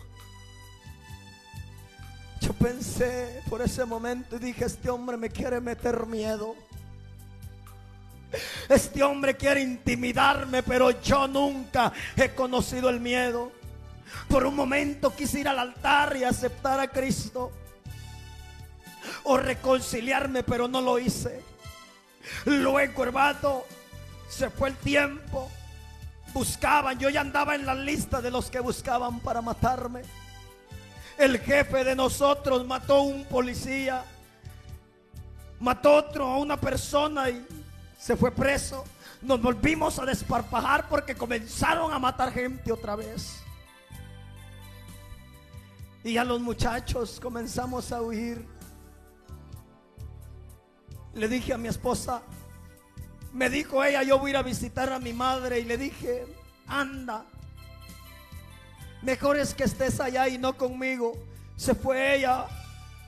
[2.40, 6.54] Yo pensé por ese momento y dije, este hombre me quiere meter miedo.
[8.68, 13.52] Este hombre quiere intimidarme, pero yo nunca he conocido el miedo.
[14.28, 17.52] Por un momento quise ir al altar y aceptar a Cristo.
[19.24, 21.42] O reconciliarme, pero no lo hice.
[22.44, 23.62] Luego, hermano,
[24.28, 25.50] se fue el tiempo.
[26.32, 30.02] Buscaban, yo ya andaba en la lista de los que buscaban para matarme.
[31.16, 34.04] El jefe de nosotros mató a un policía.
[35.60, 37.46] Mató otro a una persona y
[37.98, 38.84] se fue preso.
[39.22, 43.45] Nos volvimos a desparpajar porque comenzaron a matar gente otra vez.
[46.06, 48.46] Y a los muchachos comenzamos a huir.
[51.14, 52.22] Le dije a mi esposa,
[53.32, 56.24] me dijo ella, yo voy a ir a visitar a mi madre y le dije,
[56.68, 57.26] anda,
[59.02, 61.14] mejor es que estés allá y no conmigo.
[61.56, 62.46] Se fue ella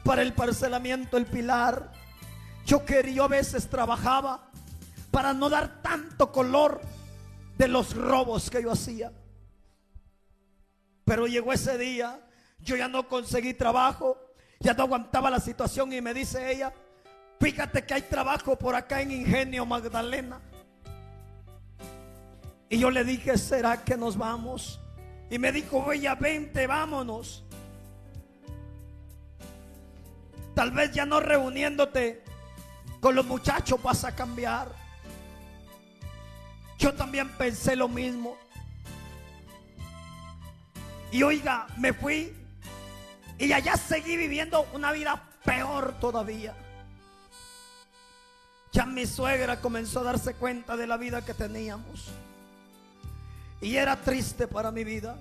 [0.03, 1.93] para el parcelamiento El Pilar.
[2.67, 4.51] Yo quería, yo a veces trabajaba
[5.13, 6.81] para no dar tanto color
[7.59, 9.13] de los robos que yo hacía.
[11.05, 12.25] Pero llegó ese día
[12.61, 14.19] yo ya no conseguí trabajo,
[14.61, 16.73] ya no aguantaba la situación y me dice ella,
[17.41, 20.41] fíjate que hay trabajo por acá en Ingenio Magdalena.
[22.69, 24.81] Y yo le dije, ¿será que nos vamos?
[25.31, 27.45] Y me dijo, ella, vente, vámonos.
[30.55, 32.23] Tal vez ya no reuniéndote
[33.01, 34.69] con los muchachos vas a cambiar.
[36.79, 38.37] Yo también pensé lo mismo.
[41.11, 42.38] Y oiga, me fui
[43.39, 46.55] y allá seguí viviendo una vida peor todavía.
[48.73, 52.09] Ya mi suegra comenzó a darse cuenta de la vida que teníamos.
[53.61, 55.17] Y era triste para mi vida.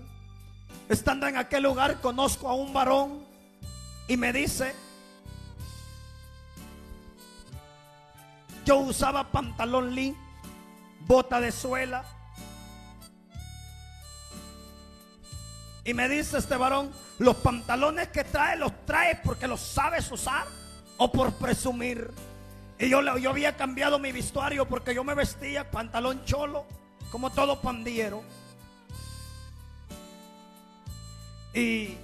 [0.89, 3.25] Estando en aquel lugar conozco a un varón
[4.07, 4.73] y me dice,
[8.65, 10.15] yo usaba pantalón lee,
[11.01, 12.03] bota de suela.
[15.87, 20.45] Y me dice este varón, los pantalones que traes los traes porque los sabes usar
[20.97, 22.11] o por presumir.
[22.77, 26.65] Y yo, yo había cambiado mi vestuario porque yo me vestía pantalón cholo,
[27.09, 28.21] como todo pandillero.
[31.53, 31.95] Y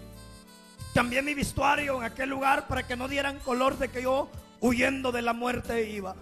[0.93, 4.29] cambié mi vestuario en aquel lugar para que no dieran color de que yo
[4.61, 6.15] huyendo de la muerte iba.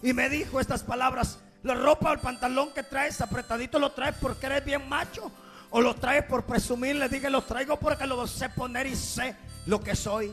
[0.00, 4.14] Y me dijo estas palabras, la ropa o el pantalón que traes apretadito lo traes
[4.20, 5.32] porque eres bien macho
[5.70, 6.96] o los trae por presumir.
[6.96, 9.36] Le dije, los traigo porque los sé poner y sé
[9.66, 10.32] lo que soy.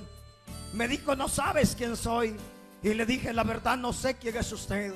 [0.73, 2.35] Me dijo, no sabes quién soy.
[2.81, 4.93] Y le dije, la verdad, no sé quién es usted.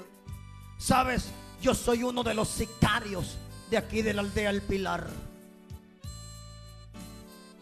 [0.78, 1.30] Sabes,
[1.62, 3.38] yo soy uno de los sicarios
[3.70, 5.08] de aquí de la aldea El Pilar.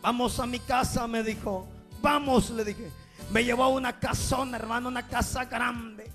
[0.02, 1.68] Vamos a mi casa, me dijo.
[2.02, 2.92] Vamos, le dije.
[3.32, 6.12] Me llevó a una casona, hermano, una casa grande.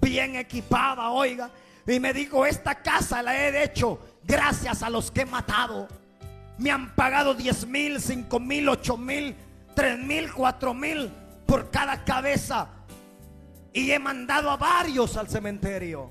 [0.00, 1.50] Bien equipada, oiga.
[1.86, 5.88] Y me dijo, esta casa la he hecho gracias a los que he matado.
[6.58, 9.36] Me han pagado 10 mil, 5 mil, 8 mil,
[9.74, 11.10] 3 mil, 4 mil
[11.46, 12.68] por cada cabeza.
[13.72, 16.10] Y he mandado a varios al cementerio.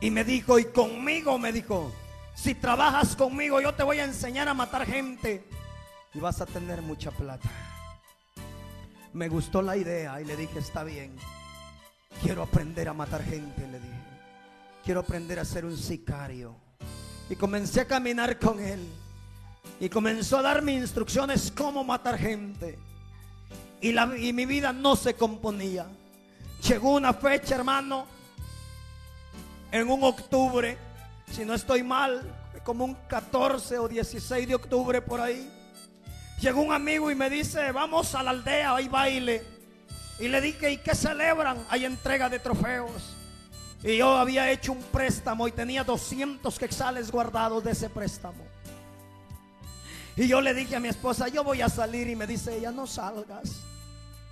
[0.00, 1.92] Y me dijo, y conmigo me dijo,
[2.34, 5.44] si trabajas conmigo yo te voy a enseñar a matar gente.
[6.14, 7.48] Y vas a tener mucha plata.
[9.12, 11.16] Me gustó la idea y le dije, está bien.
[12.22, 13.91] Quiero aprender a matar gente, le dije.
[14.84, 16.56] Quiero aprender a ser un sicario.
[17.30, 18.80] Y comencé a caminar con él.
[19.78, 22.78] Y comenzó a darme instrucciones cómo matar gente.
[23.80, 25.86] Y, la, y mi vida no se componía.
[26.68, 28.06] Llegó una fecha, hermano,
[29.72, 30.78] en un octubre,
[31.30, 32.22] si no estoy mal,
[32.62, 35.50] como un 14 o 16 de octubre por ahí.
[36.40, 39.42] Llegó un amigo y me dice, vamos a la aldea, hay baile.
[40.18, 41.64] Y le dije, ¿y qué celebran?
[41.68, 43.16] Hay entrega de trofeos.
[43.84, 48.44] Y yo había hecho un préstamo y tenía 200 quexales guardados de ese préstamo.
[50.16, 52.70] Y yo le dije a mi esposa, yo voy a salir y me dice ella,
[52.70, 53.62] no salgas.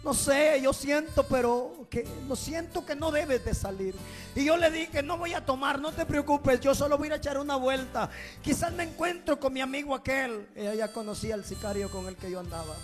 [0.05, 3.95] No sé, yo siento, pero que lo siento que no debes de salir.
[4.35, 7.17] Y yo le dije, no voy a tomar, no te preocupes, yo solo voy a
[7.17, 8.09] echar una vuelta.
[8.43, 10.49] Quizás me encuentro con mi amigo aquel.
[10.55, 12.75] Ella ya conocía al sicario con el que yo andaba.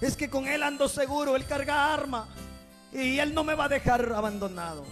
[0.00, 2.26] Es que con él ando seguro, él carga arma.
[2.92, 4.84] Y él no me va a dejar abandonado.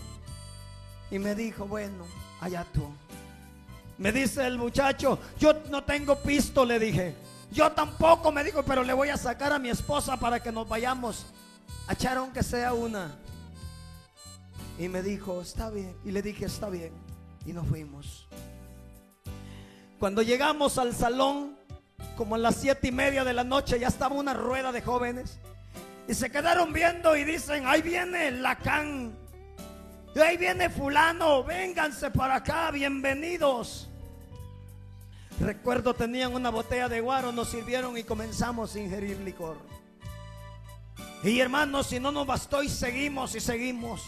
[1.10, 2.06] Y me dijo, bueno,
[2.40, 2.88] allá tú.
[3.98, 7.14] Me dice el muchacho, yo no tengo pisto, le dije.
[7.52, 10.68] Yo tampoco, me dijo, pero le voy a sacar a mi esposa para que nos
[10.68, 11.26] vayamos
[11.86, 13.14] a echar aunque sea una.
[14.78, 15.94] Y me dijo, está bien.
[16.04, 16.92] Y le dije, está bien.
[17.44, 18.26] Y nos fuimos.
[19.98, 21.58] Cuando llegamos al salón,
[22.16, 25.38] como a las siete y media de la noche, ya estaba una rueda de jóvenes.
[26.10, 29.16] Y se quedaron viendo y dicen, ahí viene Lacan.
[30.12, 33.88] Y ahí viene fulano, vénganse para acá, bienvenidos.
[35.38, 39.58] Recuerdo tenían una botella de guaro, nos sirvieron y comenzamos a ingerir licor.
[41.22, 44.02] Y hermanos, si no nos bastó y seguimos y seguimos.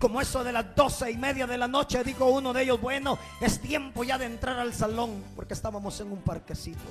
[0.00, 3.16] Como eso de las doce y media de la noche, dijo uno de ellos, bueno,
[3.40, 6.82] es tiempo ya de entrar al salón, porque estábamos en un parquecito.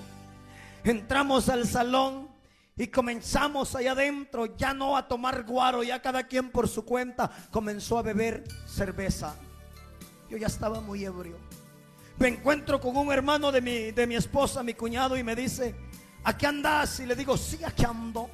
[0.86, 2.33] Entramos al salón
[2.76, 7.30] y comenzamos allá adentro, ya no a tomar guaro, ya cada quien por su cuenta
[7.51, 9.36] comenzó a beber cerveza.
[10.30, 11.38] Yo ya estaba muy ebrio.
[12.17, 15.76] Me encuentro con un hermano de mi, de mi esposa, mi cuñado, y me dice,
[16.24, 16.99] ¿a qué andas?
[16.99, 18.30] Y le digo, sí, aquí ando.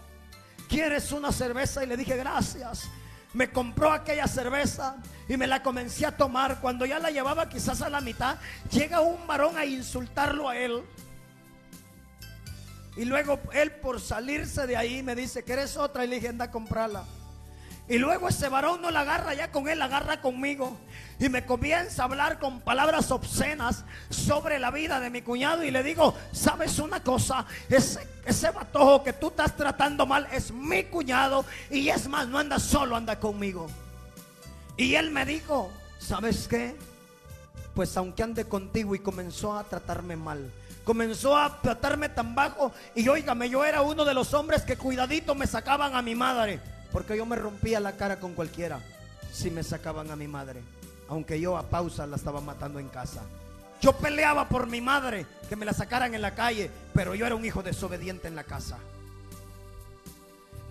[0.70, 1.84] ¿Quieres una cerveza?
[1.84, 2.90] Y le dije, gracias.
[3.34, 6.62] Me compró aquella cerveza y me la comencé a tomar.
[6.62, 8.38] Cuando ya la llevaba quizás a la mitad,
[8.72, 10.84] llega un varón a insultarlo a él.
[13.00, 16.04] Y luego él por salirse de ahí me dice, ¿quieres otra?
[16.04, 17.06] Y le dije, anda a comprarla.
[17.88, 20.78] Y luego ese varón no la agarra ya con él, la agarra conmigo.
[21.18, 25.64] Y me comienza a hablar con palabras obscenas sobre la vida de mi cuñado.
[25.64, 27.46] Y le digo, ¿sabes una cosa?
[27.70, 31.46] Ese, ese batojo que tú estás tratando mal es mi cuñado.
[31.70, 33.68] Y es más, no anda solo, anda conmigo.
[34.76, 36.76] Y él me dijo, ¿sabes qué?
[37.74, 40.52] Pues aunque ande contigo y comenzó a tratarme mal
[40.84, 42.72] comenzó a tratarme tan bajo.
[42.96, 46.60] Y óigame, yo era uno de los hombres que cuidadito me sacaban a mi madre.
[46.92, 48.80] Porque yo me rompía la cara con cualquiera
[49.32, 50.62] si me sacaban a mi madre.
[51.08, 53.22] Aunque yo a pausa la estaba matando en casa.
[53.82, 57.36] Yo peleaba por mi madre, que me la sacaran en la calle, pero yo era
[57.36, 58.78] un hijo desobediente en la casa.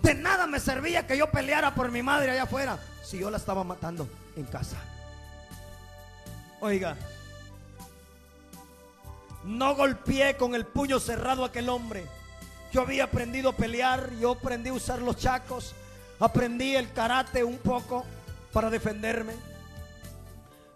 [0.03, 3.37] De nada me servía que yo peleara por mi madre allá afuera si yo la
[3.37, 4.77] estaba matando en casa.
[6.61, 6.95] Oiga,
[9.43, 12.05] no golpeé con el puño cerrado a aquel hombre.
[12.71, 15.73] Yo había aprendido a pelear, yo aprendí a usar los chacos,
[16.19, 18.05] aprendí el karate un poco
[18.53, 19.33] para defenderme.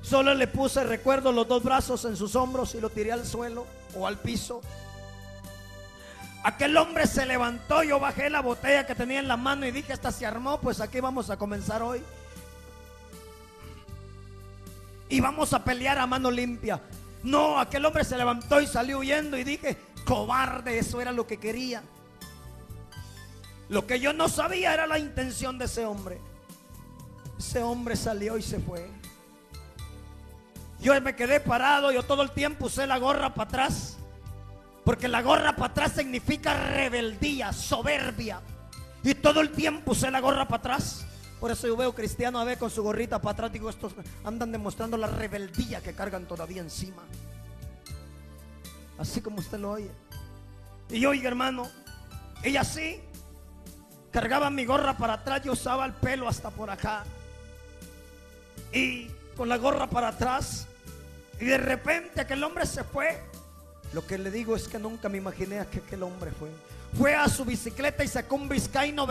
[0.02, 3.66] Solo le puse, recuerdo, los dos brazos en sus hombros y lo tiré al suelo
[3.96, 4.62] o al piso.
[6.44, 9.94] Aquel hombre se levantó, yo bajé la botella que tenía en la mano y dije,
[9.94, 12.04] esta se armó, pues aquí vamos a comenzar hoy.
[15.08, 16.82] Y vamos a pelear a mano limpia.
[17.24, 21.38] No, aquel hombre se levantó y salió huyendo y dije, cobarde, eso era lo que
[21.38, 21.82] quería.
[23.70, 26.20] Lo que yo no sabía era la intención de ese hombre.
[27.40, 28.90] Ese hombre salió y se fue.
[30.82, 33.98] Yo me quedé parado, yo todo el tiempo usé la gorra para atrás.
[34.84, 38.42] Porque la gorra para atrás significa rebeldía, soberbia.
[39.02, 41.06] Y todo el tiempo usé la gorra para atrás.
[41.44, 43.52] Por eso yo veo cristianos a ver con su gorrita para atrás.
[43.52, 43.92] Digo, estos
[44.24, 47.04] andan demostrando la rebeldía que cargan todavía encima.
[48.98, 49.92] Así como usted lo oye.
[50.90, 51.70] Y yo, oiga, hermano,
[52.44, 53.02] ella sí
[54.10, 55.42] cargaba mi gorra para atrás.
[55.44, 57.04] Yo usaba el pelo hasta por acá.
[58.72, 60.66] Y con la gorra para atrás.
[61.42, 63.22] Y de repente aquel hombre se fue.
[63.92, 66.48] Lo que le digo es que nunca me imaginé a que aquel hombre fue.
[66.98, 69.06] Fue a su bicicleta y sacó un Vizcaíno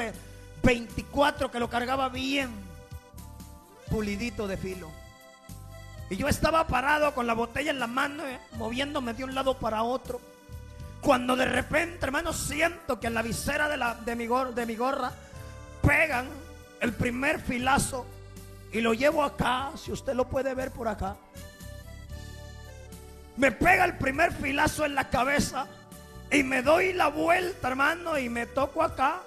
[0.62, 2.50] 24 que lo cargaba bien
[3.90, 4.90] pulidito de filo.
[6.08, 9.58] Y yo estaba parado con la botella en la mano, eh, moviéndome de un lado
[9.58, 10.20] para otro.
[11.00, 14.76] Cuando de repente, hermano, siento que en la visera de, la, de, mi, de mi
[14.76, 15.12] gorra
[15.82, 16.26] pegan
[16.80, 18.06] el primer filazo
[18.72, 21.16] y lo llevo acá, si usted lo puede ver por acá.
[23.36, 25.66] Me pega el primer filazo en la cabeza
[26.30, 29.20] y me doy la vuelta, hermano, y me toco acá.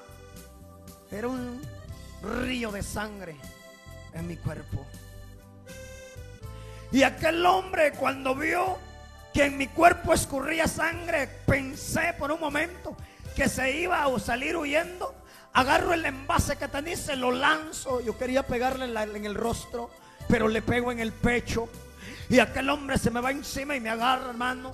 [1.11, 1.61] Era un
[2.21, 3.35] río de sangre
[4.13, 4.85] en mi cuerpo.
[6.91, 8.77] Y aquel hombre cuando vio
[9.33, 12.95] que en mi cuerpo escurría sangre, pensé por un momento
[13.35, 15.13] que se iba a salir huyendo.
[15.53, 18.01] Agarro el envase que tenía se lo lanzo.
[18.01, 19.89] Yo quería pegarle en el rostro,
[20.29, 21.69] pero le pego en el pecho.
[22.29, 24.73] Y aquel hombre se me va encima y me agarra, hermano,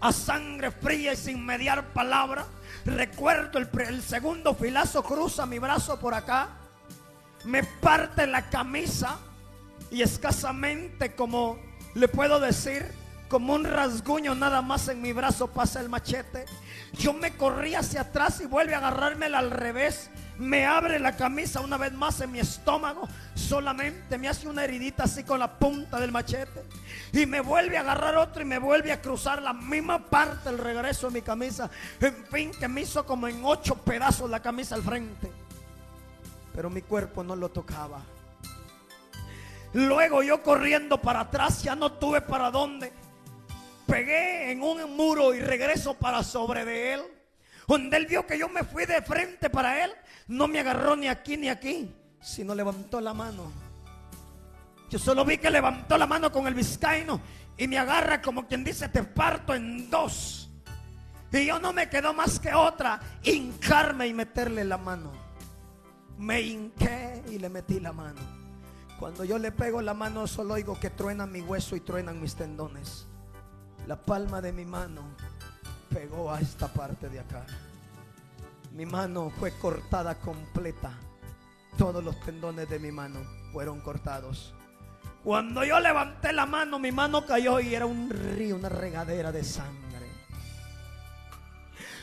[0.00, 2.46] a sangre fría y sin mediar palabra.
[2.84, 6.48] Recuerdo el, segundo filazo cruza mi brazo por acá,
[7.44, 9.18] me parte la camisa
[9.90, 11.58] y escasamente como
[11.94, 12.84] le puedo decir,
[13.28, 16.44] como un rasguño nada más en mi brazo pasa el machete.
[16.92, 20.10] Yo me corrí hacia atrás y vuelve a agarrármela al revés.
[20.38, 23.08] Me abre la camisa una vez más en mi estómago.
[23.34, 26.62] Solamente me hace una heridita así con la punta del machete.
[27.14, 30.58] Y me vuelve a agarrar otro y me vuelve a cruzar la misma parte el
[30.58, 31.70] regreso de mi camisa.
[32.00, 35.30] En fin, que me hizo como en ocho pedazos la camisa al frente.
[36.52, 38.02] Pero mi cuerpo no lo tocaba.
[39.74, 42.92] Luego yo corriendo para atrás ya no tuve para dónde.
[43.86, 47.02] Pegué en un muro y regreso para sobre de él.
[47.68, 49.92] Donde él vio que yo me fui de frente para él,
[50.26, 53.63] no me agarró ni aquí ni aquí, sino levantó la mano.
[54.90, 57.20] Yo solo vi que levantó la mano con el vizcaíno
[57.56, 60.50] y me agarra como quien dice, te parto en dos.
[61.32, 65.10] Y yo no me quedó más que otra, hincarme y meterle la mano.
[66.16, 68.20] Me hinqué y le metí la mano.
[69.00, 72.36] Cuando yo le pego la mano solo oigo que truena mi hueso y truenan mis
[72.36, 73.06] tendones.
[73.88, 75.02] La palma de mi mano
[75.90, 77.44] pegó a esta parte de acá.
[78.72, 80.92] Mi mano fue cortada completa.
[81.76, 83.20] Todos los tendones de mi mano
[83.52, 84.53] fueron cortados.
[85.24, 89.42] Cuando yo levanté la mano, mi mano cayó y era un río, una regadera de
[89.42, 90.06] sangre.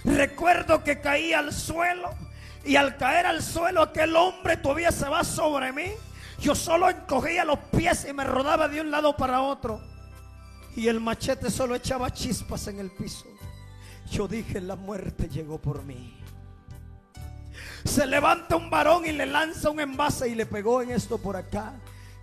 [0.04, 2.10] Recuerdo que caí al suelo
[2.66, 5.92] y al caer al suelo aquel hombre todavía se va sobre mí
[6.42, 9.80] yo solo encogía los pies y me rodaba de un lado para otro.
[10.76, 13.26] Y el machete solo echaba chispas en el piso.
[14.10, 16.18] Yo dije, la muerte llegó por mí.
[17.86, 21.36] Se levanta un varón y le lanza un envase y le pegó en esto por
[21.36, 21.74] acá.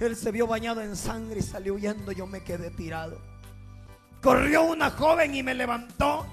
[0.00, 2.12] Él se vio bañado en sangre y salió huyendo.
[2.12, 3.20] Yo me quedé tirado.
[4.22, 6.26] Corrió una joven y me levantó.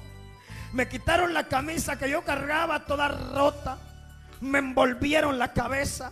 [0.74, 3.78] Me quitaron la camisa que yo cargaba toda rota.
[4.41, 6.11] Me envolvieron la cabeza.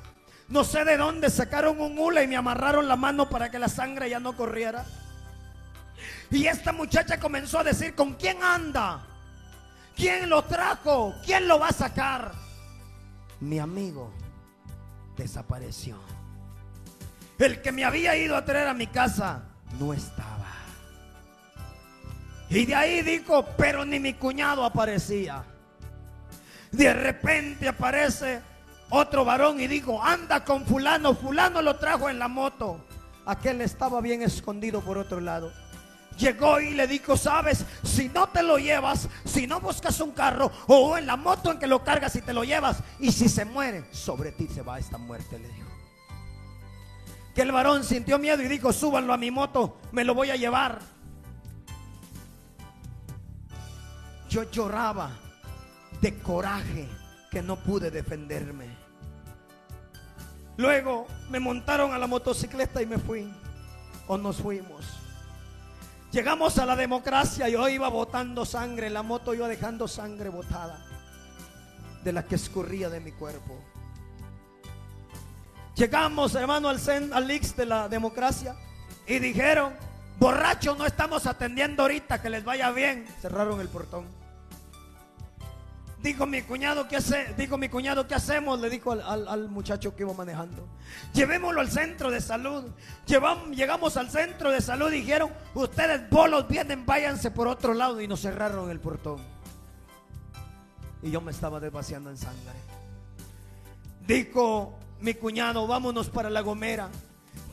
[0.49, 3.69] No sé de dónde sacaron un hula y me amarraron la mano para que la
[3.69, 4.85] sangre ya no corriera.
[6.31, 9.05] Y esta muchacha comenzó a decir, ¿con quién anda?
[9.95, 11.15] ¿Quién lo trajo?
[11.25, 12.31] ¿Quién lo va a sacar?
[13.39, 14.11] Mi amigo
[15.15, 15.99] desapareció.
[17.43, 19.43] El que me había ido a traer a mi casa
[19.77, 20.33] no estaba.
[22.49, 25.43] Y de ahí dijo, pero ni mi cuñado aparecía.
[26.71, 28.41] De repente aparece
[28.89, 32.85] otro varón y dijo, anda con fulano, fulano lo trajo en la moto.
[33.25, 35.51] Aquel estaba bien escondido por otro lado.
[36.17, 40.51] Llegó y le dijo, sabes, si no te lo llevas, si no buscas un carro
[40.67, 43.45] o en la moto en que lo cargas y te lo llevas, y si se
[43.45, 45.62] muere, sobre ti se va esta muerte, le dijo.
[47.33, 50.35] Que el varón sintió miedo y dijo, súbanlo a mi moto, me lo voy a
[50.35, 50.79] llevar.
[54.29, 55.11] Yo lloraba
[56.01, 56.87] de coraje
[57.31, 58.67] que no pude defenderme.
[60.57, 63.33] Luego me montaron a la motocicleta y me fui.
[64.07, 64.85] O nos fuimos.
[66.11, 67.49] Llegamos a la democracia.
[67.49, 68.89] Yo iba botando sangre.
[68.89, 70.85] La moto iba dejando sangre botada.
[72.03, 73.59] De la que escurría de mi cuerpo.
[75.75, 76.79] Llegamos, hermano, al,
[77.13, 78.55] al Ix de la democracia.
[79.07, 79.73] Y dijeron,
[80.19, 82.21] borrachos no estamos atendiendo ahorita.
[82.21, 83.05] Que les vaya bien.
[83.21, 84.23] Cerraron el portón.
[86.03, 87.33] Dijo mi cuñado, ¿qué hace?
[87.37, 88.59] Dijo mi cuñado, ¿qué hacemos?
[88.59, 90.67] Le dijo al, muchacho que iba manejando.
[91.13, 92.65] Llevémoslo al centro de salud.
[93.05, 98.01] Llevamos, llegamos al centro de salud y dijeron, ustedes bolos vienen, váyanse por otro lado.
[98.01, 99.21] Y nos cerraron el portón.
[101.01, 102.51] Y yo me estaba desvaciando en sangre.
[104.05, 106.89] Dijo mi cuñado, vámonos para La Gomera.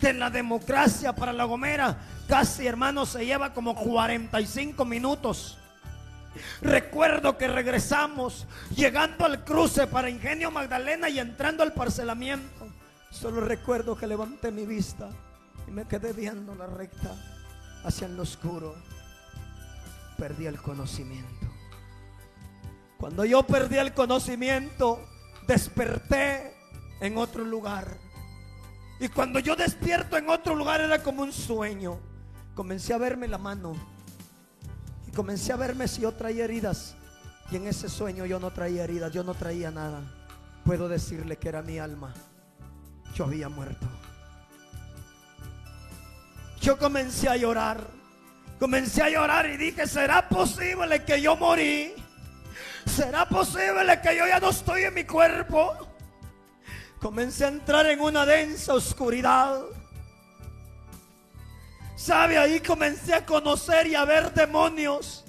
[0.00, 1.98] De la democracia para La Gomera,
[2.28, 5.58] casi hermano, se lleva como 45 minutos.
[6.62, 12.68] Recuerdo que regresamos llegando al cruce para Ingenio Magdalena y entrando al parcelamiento.
[13.10, 15.10] Solo recuerdo que levanté mi vista
[15.66, 17.16] y me quedé viendo la recta
[17.82, 18.76] hacia el oscuro.
[20.16, 21.48] Perdí el conocimiento.
[22.96, 25.04] Cuando yo perdí el conocimiento,
[25.48, 26.59] desperté
[27.00, 27.96] en otro lugar.
[28.98, 31.98] Y cuando yo despierto en otro lugar era como un sueño.
[32.54, 33.74] Comencé a verme la mano
[35.08, 36.94] y comencé a verme si yo traía heridas.
[37.50, 40.02] Y en ese sueño yo no traía heridas, yo no traía nada.
[40.64, 42.12] Puedo decirle que era mi alma.
[43.14, 43.86] Yo había muerto.
[46.60, 47.84] Yo comencé a llorar.
[48.58, 51.94] Comencé a llorar y dije, ¿será posible que yo morí?
[52.84, 55.89] ¿Será posible que yo ya no estoy en mi cuerpo?
[57.00, 59.62] Comencé a entrar en una densa oscuridad.
[61.96, 65.24] Sabe, ahí comencé a conocer y a ver demonios.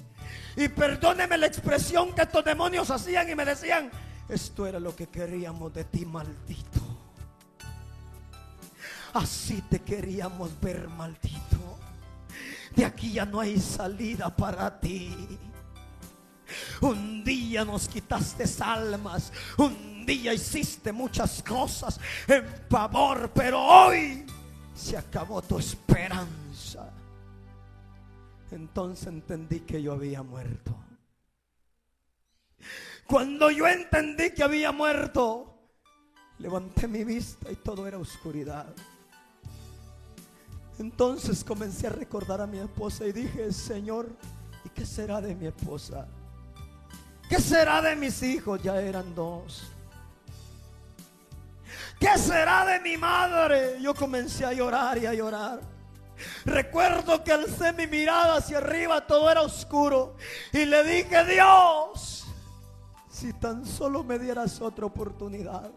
[0.56, 3.90] Y perdóneme la expresión que estos demonios hacían y me decían,
[4.28, 6.80] esto era lo que queríamos de ti, maldito.
[9.14, 11.78] Así te queríamos ver, maldito.
[12.74, 15.38] De aquí ya no hay salida para ti.
[16.80, 19.32] Un día nos quitaste almas.
[19.56, 24.24] Un día hiciste muchas cosas en favor, pero hoy
[24.74, 26.90] se acabó tu esperanza.
[28.50, 30.76] Entonces entendí que yo había muerto.
[33.06, 35.52] Cuando yo entendí que había muerto,
[36.38, 38.72] levanté mi vista y todo era oscuridad.
[40.78, 44.08] Entonces comencé a recordar a mi esposa y dije, Señor,
[44.64, 46.08] ¿y qué será de mi esposa?
[47.28, 48.62] ¿Qué será de mis hijos?
[48.62, 49.71] Ya eran dos.
[52.02, 53.80] ¿Qué será de mi madre?
[53.80, 55.60] Yo comencé a llorar y a llorar.
[56.44, 60.16] Recuerdo que alcé mi mirada hacia arriba, todo era oscuro.
[60.52, 62.26] Y le dije, Dios,
[63.08, 65.70] si tan solo me dieras otra oportunidad,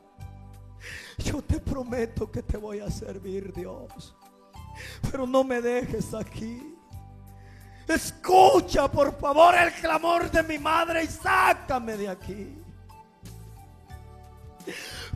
[1.19, 4.15] yo te prometo que te voy a servir, Dios.
[5.11, 6.75] Pero no me dejes aquí.
[7.87, 12.65] Escucha, por favor, el clamor de mi madre y sácame de aquí.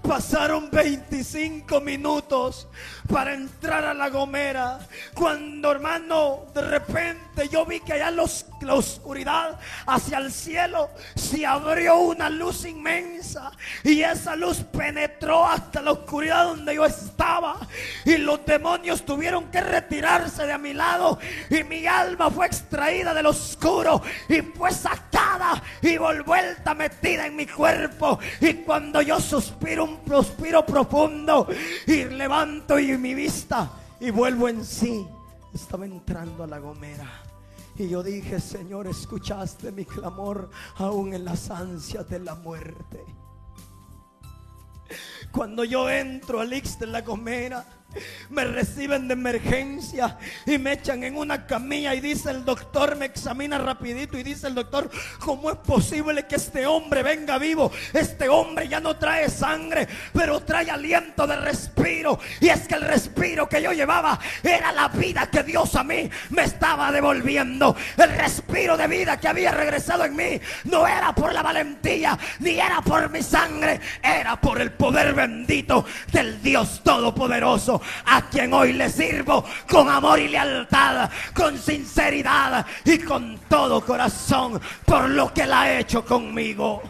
[0.02, 2.68] Pasaron 25 minutos
[3.12, 4.80] para entrar a la gomera.
[5.14, 11.98] Cuando hermano, de repente yo vi que allá la oscuridad hacia el cielo se abrió
[12.00, 13.52] una luz inmensa.
[13.84, 17.58] Y esa luz penetró hasta la oscuridad donde yo estaba.
[18.06, 21.20] Y los demonios tuvieron que retirarse de a mi lado.
[21.50, 27.46] Y mi alma fue extraída del oscuro y fue sacada y vuelta metida en mi
[27.46, 28.20] cuerpo.
[28.42, 31.48] Y cuando yo suspiro un profundo
[31.88, 35.06] y levanto y mi vista y vuelvo en sí.
[35.54, 37.10] Estaba entrando a la gomera.
[37.76, 43.04] Y yo dije, Señor, escuchaste mi clamor aún en las ansias de la muerte.
[45.32, 47.66] Cuando yo entro al Ix de la gomera,
[48.30, 53.06] me reciben de emergencia y me echan en una camilla y dice el doctor, me
[53.06, 57.72] examina rapidito y dice el doctor, ¿cómo es posible que este hombre venga vivo?
[57.94, 62.20] Este hombre ya no trae sangre, pero trae aliento de respiro.
[62.40, 66.10] Y es que el respiro que yo llevaba era la vida que Dios a mí
[66.30, 67.76] me estaba devolviendo.
[67.98, 72.60] El respiro de vida que había regresado en mí no era por la valentía, ni
[72.60, 78.74] era por mi sangre, era por el poder bendito del Dios Todopoderoso a quien hoy
[78.74, 85.46] le sirvo con amor y lealtad, con sinceridad y con todo corazón por lo que
[85.46, 86.82] la ha hecho conmigo.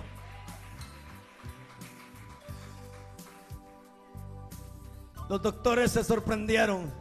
[5.29, 6.91] Los doctores se sorprendieron.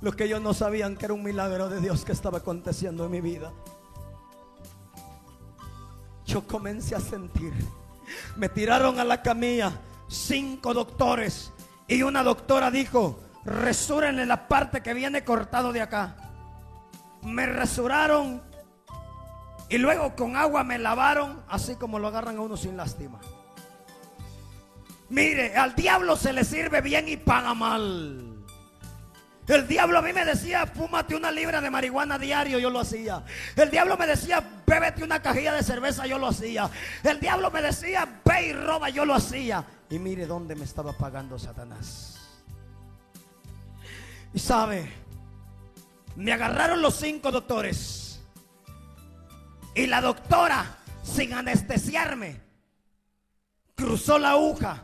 [0.00, 3.10] Los que ellos no sabían que era un milagro de Dios que estaba aconteciendo en
[3.10, 3.52] mi vida.
[6.24, 7.52] Yo comencé a sentir.
[8.36, 9.72] Me tiraron a la camilla
[10.08, 11.52] cinco doctores
[11.86, 16.16] y una doctora dijo, en la parte que viene cortado de acá.
[17.22, 18.42] Me resuraron
[19.68, 23.20] y luego con agua me lavaron, así como lo agarran a uno sin lástima.
[25.08, 28.32] Mire, al diablo se le sirve bien y paga mal.
[29.46, 33.22] El diablo a mí me decía, fúmate una libra de marihuana diario, yo lo hacía.
[33.54, 36.68] El diablo me decía, bébete una cajilla de cerveza, yo lo hacía.
[37.04, 39.64] El diablo me decía, ve y roba, yo lo hacía.
[39.88, 42.15] Y mire dónde me estaba pagando Satanás.
[44.36, 44.86] Y sabe,
[46.14, 48.20] me agarraron los cinco doctores.
[49.74, 52.42] Y la doctora, sin anestesiarme,
[53.74, 54.82] cruzó la aguja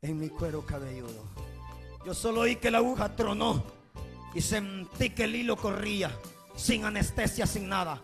[0.00, 1.24] en mi cuero cabelludo.
[2.06, 3.64] Yo solo oí que la aguja tronó
[4.32, 6.16] y sentí que el hilo corría
[6.54, 8.00] sin anestesia, sin nada.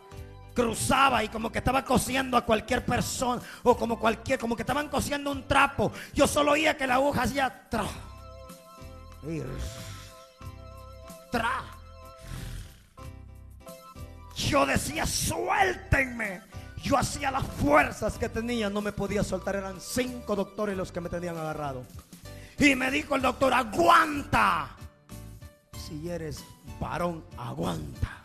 [0.55, 4.89] Cruzaba y como que estaba cosiendo a cualquier persona o como cualquier, como que estaban
[4.89, 5.93] cosiendo un trapo.
[6.13, 7.87] Yo solo oía que la aguja hacía tra,
[14.37, 16.43] Yo decía, suéltenme.
[16.83, 19.57] Yo hacía las fuerzas que tenía, no me podía soltar.
[19.57, 21.85] Eran cinco doctores los que me tenían agarrado.
[22.59, 24.77] Y me dijo el doctor, aguanta.
[25.73, 26.45] Si eres
[26.79, 28.23] varón, aguanta.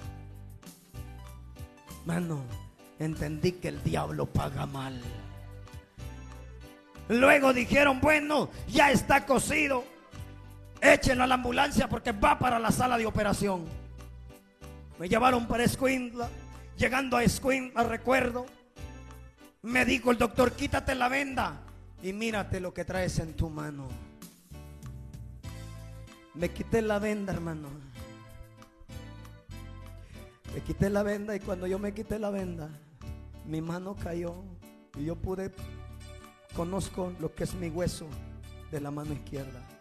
[2.05, 2.43] Mano,
[2.99, 5.01] entendí que el diablo paga mal.
[7.07, 9.84] Luego dijeron, bueno, ya está cosido.
[10.82, 13.66] Échenlo a la ambulancia porque va para la sala de operación.
[14.98, 16.30] Me llevaron para Escuintla.
[16.78, 18.46] Llegando a Escuintla, recuerdo,
[19.62, 21.60] me dijo el doctor, quítate la venda
[22.02, 23.90] y mírate lo que traes en tu mano.
[26.34, 27.68] Me quité la venda, hermano.
[30.54, 32.70] Me quité la venda y cuando yo me quité la venda,
[33.46, 34.36] mi mano cayó
[34.98, 35.52] y yo pude,
[36.56, 38.08] conozco lo que es mi hueso
[38.72, 39.79] de la mano izquierda.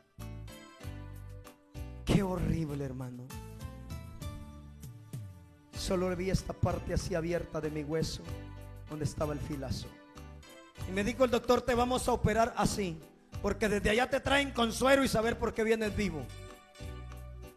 [2.08, 3.24] Qué horrible, hermano.
[5.76, 8.22] Solo vi esta parte así abierta de mi hueso,
[8.88, 9.88] donde estaba el filazo.
[10.88, 12.98] Y me dijo el doctor, te vamos a operar así,
[13.42, 16.22] porque desde allá te traen con suero y saber por qué vienes vivo.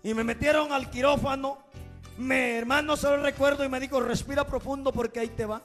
[0.04, 1.60] Y me metieron al quirófano.
[2.18, 5.62] Mi hermano solo recuerdo y me dijo, respira profundo porque ahí te va.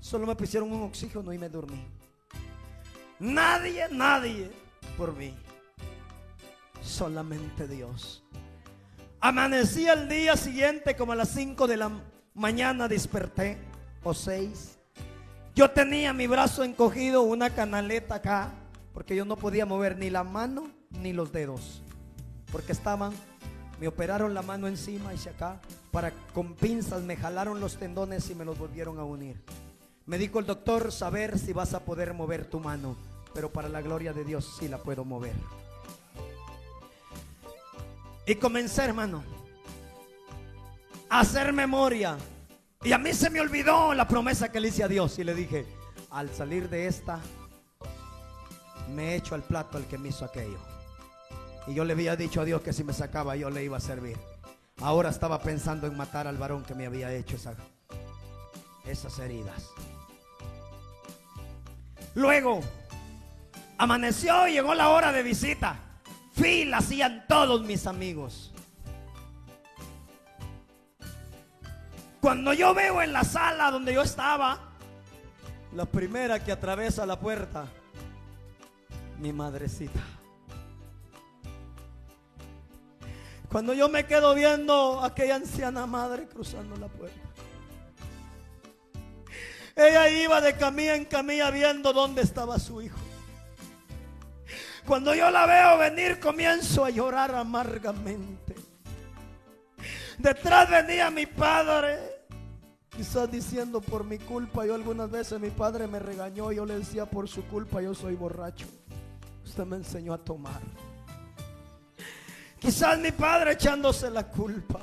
[0.00, 1.84] Solo me pusieron un oxígeno y me dormí.
[3.18, 4.50] Nadie, nadie
[4.96, 5.34] por mí.
[6.80, 8.22] Solamente Dios.
[9.20, 11.90] Amanecí el día siguiente como a las 5 de la
[12.34, 13.58] mañana desperté.
[14.02, 14.78] O 6.
[15.54, 18.52] Yo tenía mi brazo encogido, una canaleta acá.
[18.94, 21.82] Porque yo no podía mover ni la mano ni los dedos.
[22.50, 23.12] Porque estaban
[23.80, 25.58] me operaron la mano encima y acá.
[25.90, 29.42] Para con pinzas me jalaron los tendones y me los volvieron a unir.
[30.04, 32.96] Me dijo el doctor, saber si vas a poder mover tu mano.
[33.32, 35.34] Pero para la gloria de Dios sí la puedo mover.
[38.26, 39.24] Y comencé, hermano,
[41.08, 42.16] a hacer memoria.
[42.82, 45.18] Y a mí se me olvidó la promesa que le hice a Dios.
[45.18, 45.66] Y le dije,
[46.10, 47.20] al salir de esta,
[48.94, 50.58] me echo al plato al que me hizo aquello.
[51.66, 53.80] Y yo le había dicho a Dios que si me sacaba yo le iba a
[53.80, 54.16] servir.
[54.80, 57.36] Ahora estaba pensando en matar al varón que me había hecho
[58.84, 59.68] esas heridas.
[62.14, 62.60] Luego,
[63.78, 65.89] amaneció y llegó la hora de visita.
[66.32, 68.52] Fila hacían todos mis amigos.
[72.20, 74.58] Cuando yo veo en la sala donde yo estaba,
[75.74, 77.66] la primera que atraviesa la puerta,
[79.18, 80.00] mi madrecita.
[83.50, 87.18] Cuando yo me quedo viendo a aquella anciana madre cruzando la puerta.
[89.74, 92.98] Ella iba de camilla en camilla viendo dónde estaba su hijo.
[94.90, 98.56] Cuando yo la veo venir comienzo a llorar amargamente.
[100.18, 102.26] Detrás venía mi padre.
[102.88, 104.66] Quizás diciendo por mi culpa.
[104.66, 106.50] Yo algunas veces mi padre me regañó.
[106.50, 108.66] Yo le decía por su culpa yo soy borracho.
[109.44, 110.60] Usted me enseñó a tomar.
[112.58, 114.80] Quizás mi padre echándose la culpa.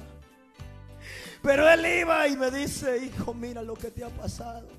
[1.41, 4.69] Pero él iba y me dice, hijo, mira lo que te ha pasado.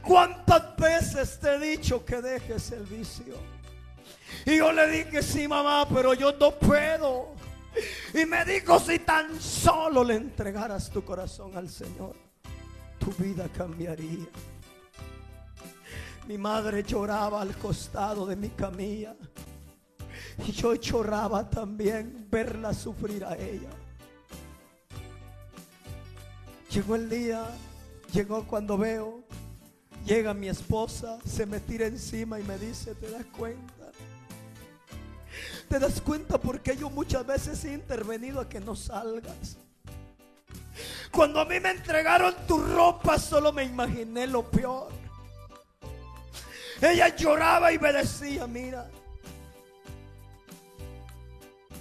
[0.00, 3.36] ¿Cuántas veces te he dicho que dejes el vicio?
[4.44, 7.34] Y yo le dije, sí, mamá, pero yo no puedo.
[8.14, 12.14] Y me dijo, si tan solo le entregaras tu corazón al Señor,
[12.98, 14.26] tu vida cambiaría.
[16.26, 19.16] Mi madre lloraba al costado de mi camilla.
[20.46, 23.70] Y yo lloraba también verla sufrir a ella.
[26.70, 27.44] Llegó el día,
[28.12, 29.22] llegó cuando veo,
[30.06, 33.81] llega mi esposa, se me tira encima y me dice, ¿te das cuenta?
[35.72, 39.56] ¿Te das cuenta porque yo muchas veces he intervenido a que no salgas?
[41.10, 44.92] Cuando a mí me entregaron tu ropa solo me imaginé lo peor.
[46.78, 48.86] Ella lloraba y me decía, mira,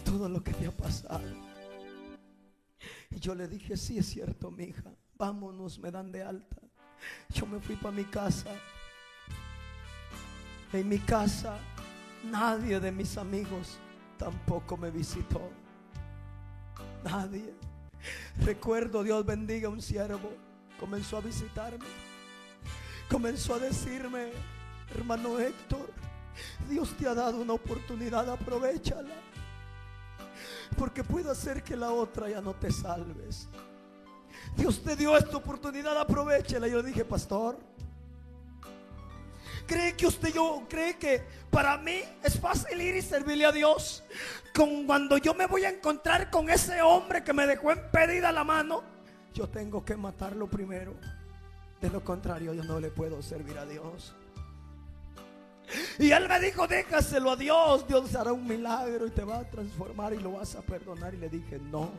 [0.05, 1.27] todo lo que te ha pasado.
[3.09, 6.61] Y yo le dije, sí es cierto, mi hija, vámonos, me dan de alta.
[7.33, 8.51] Yo me fui para mi casa.
[10.71, 11.59] En mi casa
[12.23, 13.77] nadie de mis amigos
[14.17, 15.41] tampoco me visitó.
[17.03, 17.53] Nadie.
[18.39, 20.31] Recuerdo, Dios bendiga un siervo.
[20.79, 21.85] Comenzó a visitarme.
[23.09, 24.31] Comenzó a decirme,
[24.95, 25.91] hermano Héctor,
[26.69, 29.15] Dios te ha dado una oportunidad, aprovechala.
[30.77, 33.49] Porque puede hacer que la otra ya no te salves.
[34.55, 36.67] Dios te dio esta oportunidad, aprovechala.
[36.67, 37.59] Yo le dije, pastor,
[39.71, 44.03] ¿cree que usted yo cree que para mí es fácil ir y servirle a Dios?
[44.53, 48.43] Con cuando yo me voy a encontrar con ese hombre que me dejó impedida la
[48.43, 48.83] mano,
[49.33, 50.93] yo tengo que matarlo primero.
[51.79, 54.13] De lo contrario, yo no le puedo servir a Dios.
[55.97, 59.49] Y él me dijo, déjaselo a Dios, Dios hará un milagro y te va a
[59.49, 61.13] transformar y lo vas a perdonar.
[61.13, 61.91] Y le dije, no.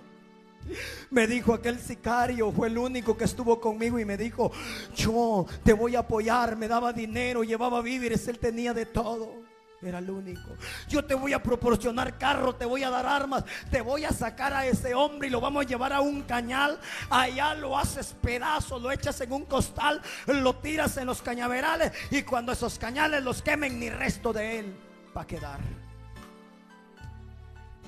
[1.10, 4.52] Me dijo aquel sicario, fue el único que estuvo conmigo y me dijo,
[4.94, 9.42] yo te voy a apoyar, me daba dinero, llevaba víveres, él tenía de todo.
[9.82, 10.56] Era el único.
[10.88, 14.52] Yo te voy a proporcionar carro, te voy a dar armas, te voy a sacar
[14.52, 16.78] a ese hombre y lo vamos a llevar a un cañal.
[17.10, 22.22] Allá lo haces pedazo, lo echas en un costal, lo tiras en los cañaverales y
[22.22, 24.76] cuando esos cañales los quemen, ni resto de él
[25.16, 25.81] va a quedar.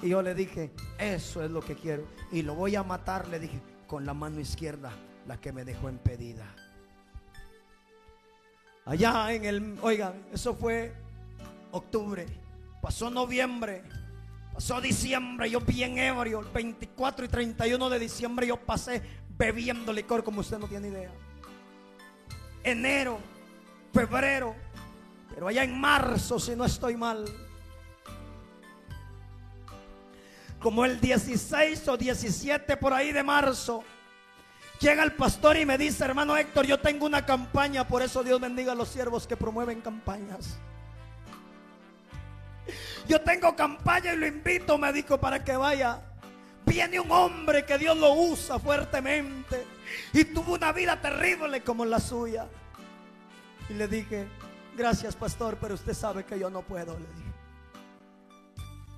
[0.02, 2.06] Y yo le dije, eso es lo que quiero.
[2.32, 4.92] Y lo voy a matar, le dije, con la mano izquierda,
[5.26, 6.46] la que me dejó impedida.
[8.84, 10.92] Allá en el, oigan, eso fue
[11.70, 12.26] octubre,
[12.82, 13.82] pasó noviembre,
[14.52, 19.02] pasó diciembre, yo bien ebrio, el 24 y 31 de diciembre yo pasé
[19.38, 21.10] bebiendo licor como usted no tiene idea.
[22.62, 23.18] Enero,
[23.92, 24.54] febrero,
[25.30, 27.24] pero allá en marzo, si no estoy mal,
[30.64, 33.84] como el 16 o 17 por ahí de marzo,
[34.80, 38.40] llega el pastor y me dice, hermano Héctor, yo tengo una campaña, por eso Dios
[38.40, 40.56] bendiga a los siervos que promueven campañas.
[43.06, 46.00] Yo tengo campaña y lo invito, me dijo, para que vaya.
[46.64, 49.66] Viene un hombre que Dios lo usa fuertemente
[50.14, 52.46] y tuvo una vida terrible como la suya.
[53.68, 54.26] Y le dije,
[54.74, 57.43] gracias pastor, pero usted sabe que yo no puedo, le dije.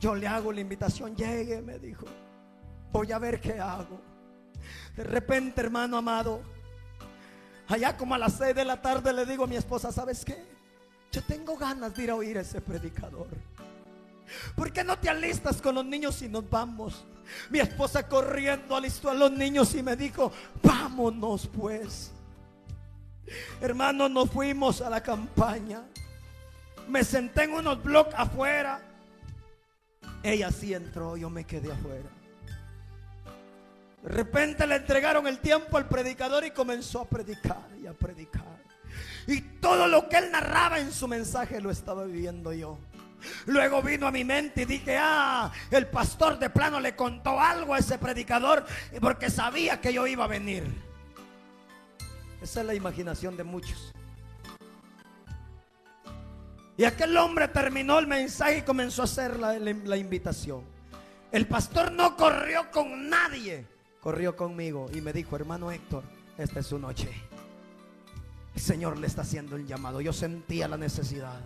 [0.07, 2.07] Yo le hago la invitación, llegue, me dijo.
[2.93, 4.01] Voy a ver qué hago.
[4.97, 6.43] De repente, hermano amado,
[7.67, 10.47] allá como a las seis de la tarde le digo a mi esposa, ¿sabes qué?
[11.11, 13.27] Yo tengo ganas de ir a oír a ese predicador.
[14.55, 17.05] ¿Por qué no te alistas con los niños y nos vamos?
[17.51, 20.31] Mi esposa corriendo alistó a los niños y me dijo,
[20.63, 22.13] vámonos pues.
[23.61, 25.83] Hermano, nos fuimos a la campaña.
[26.87, 28.86] Me senté en unos bloques afuera.
[30.27, 32.11] Ella sí entró, yo me quedé afuera.
[34.03, 38.43] De repente le entregaron el tiempo al predicador y comenzó a predicar y a predicar.
[39.29, 42.77] Y todo lo que él narraba en su mensaje lo estaba viviendo yo.
[43.47, 47.75] Luego vino a mi mente y dije, ah, el pastor de plano le contó algo
[47.75, 48.67] a ese predicador
[49.01, 50.65] porque sabía que yo iba a venir.
[52.43, 53.93] Esa es la imaginación de muchos.
[56.79, 60.63] Y aquel hombre terminó el mensaje y comenzó a hacer la, invitación.
[61.33, 63.67] El pastor no corrió con nadie,
[64.01, 66.05] corrió conmigo y me dijo, hermano Héctor,
[66.37, 67.11] esta es su noche.
[68.55, 70.01] El Señor le está haciendo el llamado.
[70.01, 71.41] Yo sentía la necesidad.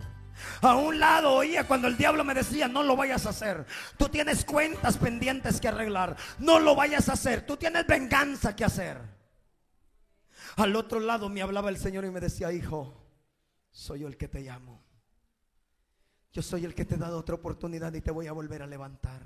[0.61, 3.65] A un lado oía cuando el diablo me decía, no lo vayas a hacer.
[3.97, 6.15] Tú tienes cuentas pendientes que arreglar.
[6.39, 7.45] No lo vayas a hacer.
[7.45, 8.97] Tú tienes venganza que hacer.
[10.57, 13.01] Al otro lado me hablaba el Señor y me decía, hijo,
[13.71, 14.80] soy yo el que te llamo.
[16.31, 18.67] Yo soy el que te he dado otra oportunidad y te voy a volver a
[18.67, 19.21] levantar.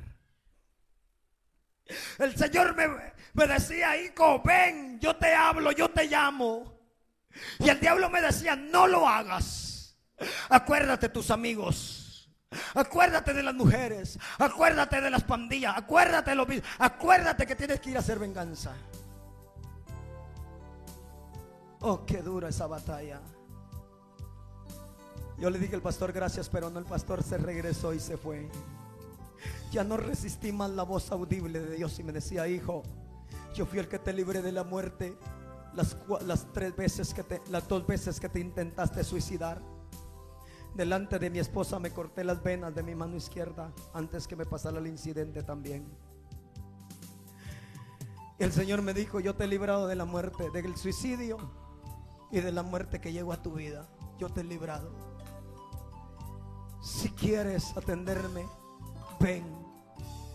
[2.18, 2.88] El Señor me,
[3.34, 6.80] me decía, hijo, ven, yo te hablo, yo te llamo.
[7.60, 9.96] Y el diablo me decía, no lo hagas.
[10.50, 12.32] Acuérdate tus amigos.
[12.74, 14.18] Acuérdate de las mujeres.
[14.40, 15.78] Acuérdate de las pandillas.
[15.78, 16.68] Acuérdate de lo mismo.
[16.80, 18.74] Acuérdate que tienes que ir a hacer venganza.
[21.82, 23.20] Oh, qué dura esa batalla.
[25.38, 28.50] Yo le dije al pastor gracias, pero no el pastor se regresó y se fue.
[29.72, 32.84] Ya no resistí más la voz audible de Dios y me decía, hijo,
[33.54, 35.18] yo fui el que te libré de la muerte
[35.74, 39.62] las, tres veces que las dos veces que te intentaste suicidar.
[40.74, 44.46] Delante de mi esposa me corté las venas de mi mano izquierda antes que me
[44.46, 45.86] pasara el incidente también.
[48.40, 51.38] El Señor me dijo, yo te he librado de la muerte, del suicidio
[52.32, 53.88] y de la muerte que llegó a tu vida.
[54.18, 55.05] Yo te he librado.
[56.86, 58.46] Si quieres atenderme,
[59.20, 59.44] ven.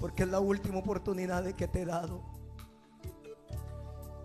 [0.00, 2.22] porque es la última oportunidad que te he dado.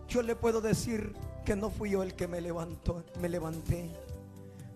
[0.07, 1.13] Yo le puedo decir
[1.45, 3.95] que no fui yo el que me levantó, me levanté.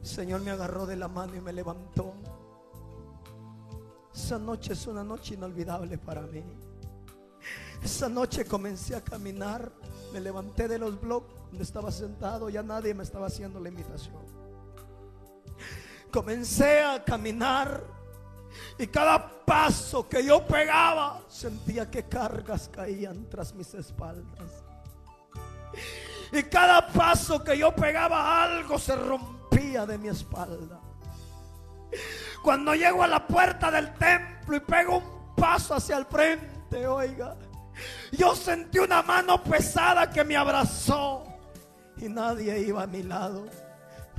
[0.04, 2.14] Señor me agarró de la mano y me levantó.
[4.14, 6.44] Esa noche es una noche inolvidable para mí.
[7.82, 9.72] Esa noche comencé a caminar,
[10.14, 14.39] me levanté de los bloques donde estaba sentado, ya nadie me estaba haciendo la invitación.
[16.11, 17.84] Comencé a caminar
[18.77, 24.64] y cada paso que yo pegaba sentía que cargas caían tras mis espaldas.
[26.31, 30.80] Y cada paso que yo pegaba algo se rompía de mi espalda.
[32.44, 37.36] Cuando llego a la puerta del templo y pego un paso hacia el frente, oiga,
[38.11, 41.23] yo sentí una mano pesada que me abrazó
[41.98, 43.45] y nadie iba a mi lado.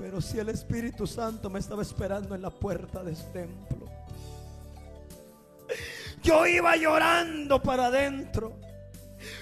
[0.01, 3.86] Pero si el Espíritu Santo me estaba esperando en la puerta del templo.
[6.22, 8.56] Yo iba llorando para adentro.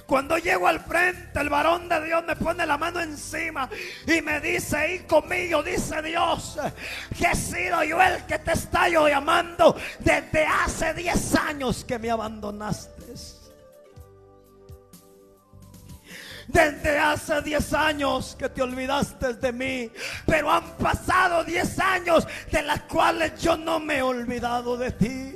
[0.05, 3.70] Cuando llego al frente, el varón de Dios me pone la mano encima
[4.05, 6.59] y me dice, y conmigo, dice Dios,
[7.16, 12.01] que he sido yo el que te está yo llamando desde hace 10 años que
[12.01, 12.97] me abandonaste.
[16.48, 19.90] Desde hace 10 años que te olvidaste de mí.
[20.26, 25.34] Pero han pasado 10 años de las cuales yo no me he olvidado de ti.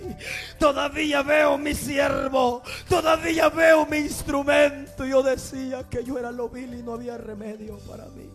[0.59, 2.63] Todavía veo mi siervo.
[2.89, 5.05] Todavía veo mi instrumento.
[5.05, 8.31] Yo decía que yo era lo vil y no había remedio para mí.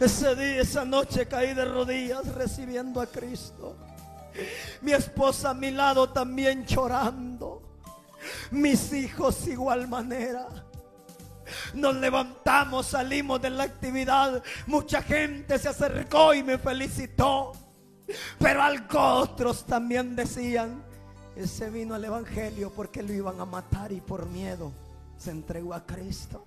[0.00, 3.76] Ese día, esa noche caí de rodillas recibiendo a Cristo.
[4.82, 7.55] Mi esposa a mi lado también llorando.
[8.50, 10.48] Mis hijos igual manera.
[11.74, 14.42] Nos levantamos, salimos de la actividad.
[14.66, 17.52] Mucha gente se acercó y me felicitó.
[18.38, 20.82] Pero algo otros también decían,
[21.34, 24.72] ese vino al Evangelio porque lo iban a matar y por miedo
[25.16, 26.46] se entregó a Cristo.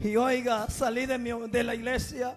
[0.00, 2.36] Y oiga, salí de, mi, de la iglesia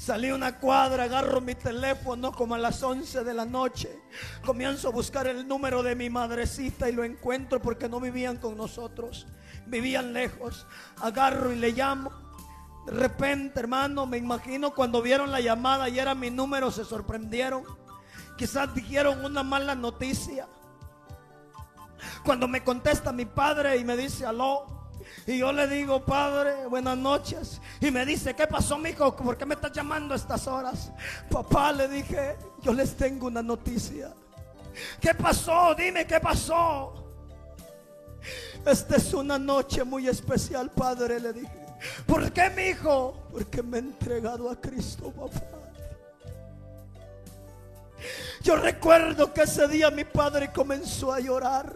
[0.00, 4.00] Salí una cuadra, agarro mi teléfono como a las 11 de la noche.
[4.42, 8.56] Comienzo a buscar el número de mi madrecita y lo encuentro porque no vivían con
[8.56, 9.26] nosotros.
[9.66, 10.66] Vivían lejos.
[11.02, 12.10] Agarro y le llamo.
[12.86, 17.64] De repente, hermano, me imagino cuando vieron la llamada y era mi número, se sorprendieron.
[18.38, 20.48] Quizás dijeron una mala noticia.
[22.24, 24.79] Cuando me contesta mi padre y me dice, aló,
[25.26, 27.60] y yo le digo, Padre, buenas noches.
[27.80, 29.14] Y me dice, ¿qué pasó, mijo?
[29.14, 30.90] ¿Por qué me estás llamando a estas horas?
[31.30, 34.12] Papá, le dije, yo les tengo una noticia.
[35.00, 35.74] ¿Qué pasó?
[35.74, 36.94] Dime, ¿qué pasó?
[38.64, 41.66] Esta es una noche muy especial, Padre, le dije.
[42.06, 43.14] ¿Por qué, mi hijo?
[43.32, 45.60] Porque me he entregado a Cristo, papá.
[48.42, 51.74] Yo recuerdo que ese día mi padre comenzó a llorar.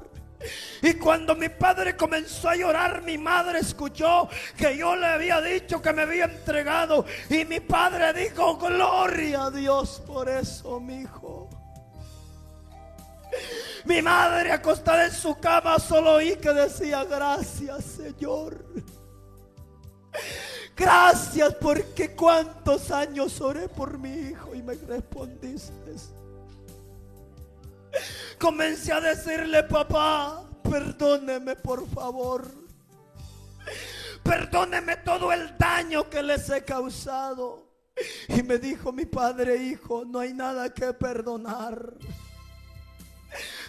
[0.82, 5.80] Y cuando mi padre comenzó a llorar, mi madre escuchó que yo le había dicho
[5.80, 7.06] que me había entregado.
[7.30, 11.48] Y mi padre dijo, gloria a Dios por eso, mi hijo.
[13.84, 18.64] Mi madre acostada en su cama solo oí que decía, gracias Señor.
[20.76, 25.94] Gracias porque cuántos años oré por mi hijo y me respondiste.
[28.38, 32.46] Comencé a decirle, papá, perdóneme por favor.
[34.22, 37.64] Perdóneme todo el daño que les he causado.
[38.28, 41.94] Y me dijo mi padre, hijo, no hay nada que perdonar.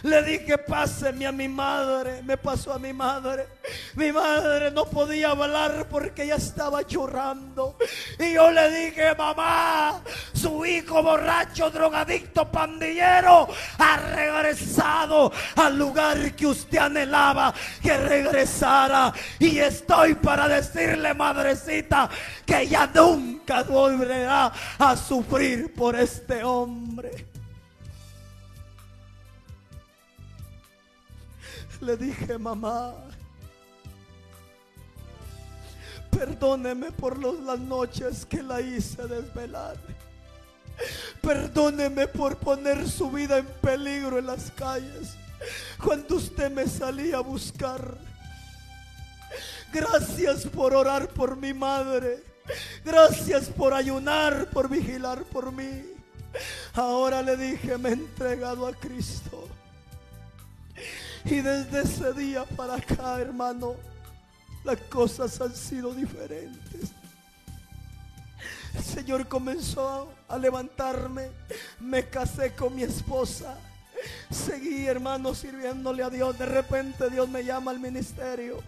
[0.02, 2.22] Le dije, páseme a mi madre.
[2.22, 3.46] Me pasó a mi madre.
[3.94, 7.76] Mi madre no podía hablar porque ella estaba llorando.
[8.18, 10.00] Y yo le dije, mamá,
[10.32, 13.48] su hijo borracho, drogadicto, pandillero,
[13.78, 17.52] ha regresado al lugar que usted anhelaba
[17.82, 19.12] que regresara.
[19.38, 22.08] Y estoy para decirle, madrecita,
[22.44, 27.35] que ya nunca volverá a sufrir por este hombre.
[31.80, 32.94] Le dije, mamá,
[36.10, 39.76] perdóneme por las noches que la hice desvelar.
[41.20, 45.16] Perdóneme por poner su vida en peligro en las calles
[45.82, 47.98] cuando usted me salía a buscar.
[49.72, 52.22] Gracias por orar por mi madre.
[52.84, 55.82] Gracias por ayunar, por vigilar por mí.
[56.74, 59.48] Ahora le dije, me he entregado a Cristo.
[61.28, 63.74] Y desde ese día para acá, hermano,
[64.62, 66.92] las cosas han sido diferentes.
[68.74, 71.30] El Señor comenzó a levantarme.
[71.80, 73.58] Me casé con mi esposa.
[74.30, 76.38] Seguí, hermano, sirviéndole a Dios.
[76.38, 78.62] De repente Dios me llama al ministerio.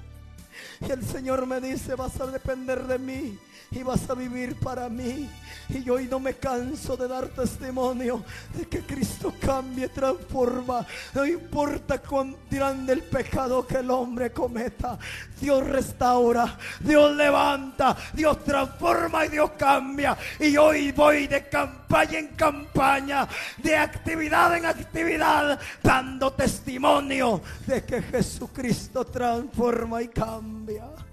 [0.80, 3.38] Y el Señor me dice, vas a depender de mí
[3.70, 5.28] y vas a vivir para mí.
[5.68, 8.24] Y hoy no me canso de dar testimonio
[8.54, 10.86] de que Cristo cambie, transforma.
[11.12, 14.98] No importa cuán grande el pecado que el hombre cometa.
[15.38, 20.16] Dios restaura, Dios levanta, Dios transforma y Dios cambia.
[20.40, 23.28] Y hoy voy de campaña en campaña,
[23.58, 31.07] de actividad en actividad, dando testimonio de que Jesucristo transforma y cambia.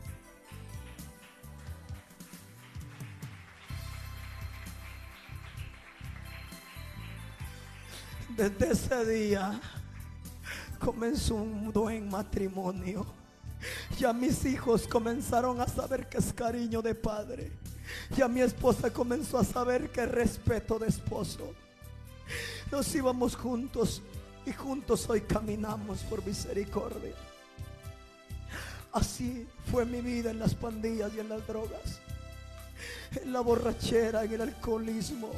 [8.35, 9.61] Desde ese día
[10.77, 13.05] comenzó un buen matrimonio.
[13.97, 17.53] Ya mis hijos comenzaron a saber que es cariño de padre.
[18.17, 21.53] Ya mi esposa comenzó a saber que es respeto de esposo.
[22.69, 24.01] Nos íbamos juntos
[24.45, 27.13] y juntos hoy caminamos por misericordia.
[28.91, 32.01] Así fue mi vida en las pandillas y en las drogas,
[33.15, 35.31] en la borrachera, en el alcoholismo.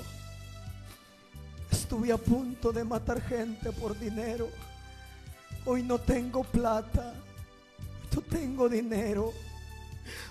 [1.98, 4.48] Estuve a punto de matar gente por dinero.
[5.66, 7.16] Hoy no tengo plata.
[8.16, 9.34] No tengo dinero.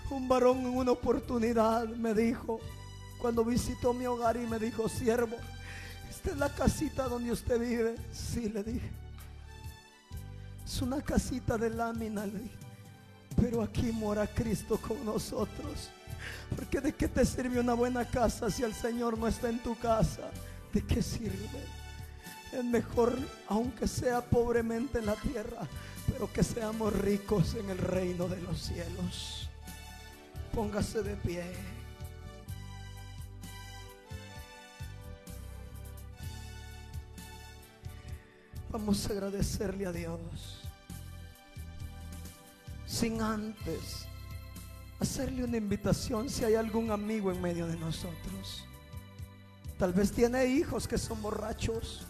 [0.09, 2.61] Un varón en una oportunidad me dijo,
[3.21, 5.35] cuando visitó mi hogar y me dijo, siervo,
[6.09, 7.97] ¿esta es la casita donde usted vive?
[8.13, 8.89] Sí, le dije.
[10.65, 12.59] Es una casita de lámina, le dije.
[13.41, 15.91] Pero aquí mora Cristo con nosotros.
[16.55, 19.77] Porque de qué te sirve una buena casa si el Señor no está en tu
[19.77, 20.31] casa?
[20.73, 21.65] ¿De qué sirve?
[22.53, 23.19] Es mejor,
[23.49, 25.67] aunque sea pobremente en la tierra,
[26.11, 29.49] pero que seamos ricos en el reino de los cielos.
[30.55, 31.45] Póngase de pie.
[38.71, 40.61] Vamos a agradecerle a Dios.
[42.87, 44.07] Sin antes
[44.99, 48.65] hacerle una invitación si hay algún amigo en medio de nosotros.
[49.79, 52.07] Tal vez tiene hijos que son borrachos.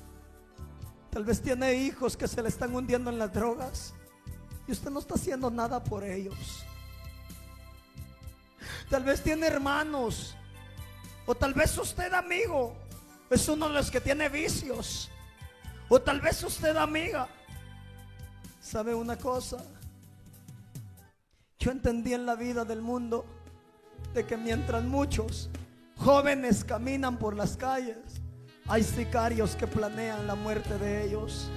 [1.10, 3.94] Tal vez tiene hijos que se le están hundiendo en las drogas.
[4.68, 6.64] Y usted no está haciendo nada por ellos.
[8.88, 10.36] Tal vez tiene hermanos.
[11.26, 12.76] O tal vez usted amigo.
[13.30, 15.10] Es uno de los que tiene vicios.
[15.88, 17.28] O tal vez usted amiga.
[18.60, 19.58] ¿Sabe una cosa?
[21.58, 23.24] Yo entendí en la vida del mundo
[24.14, 25.48] de que mientras muchos
[25.96, 27.96] jóvenes caminan por las calles,
[28.68, 31.48] hay sicarios que planean la muerte de ellos.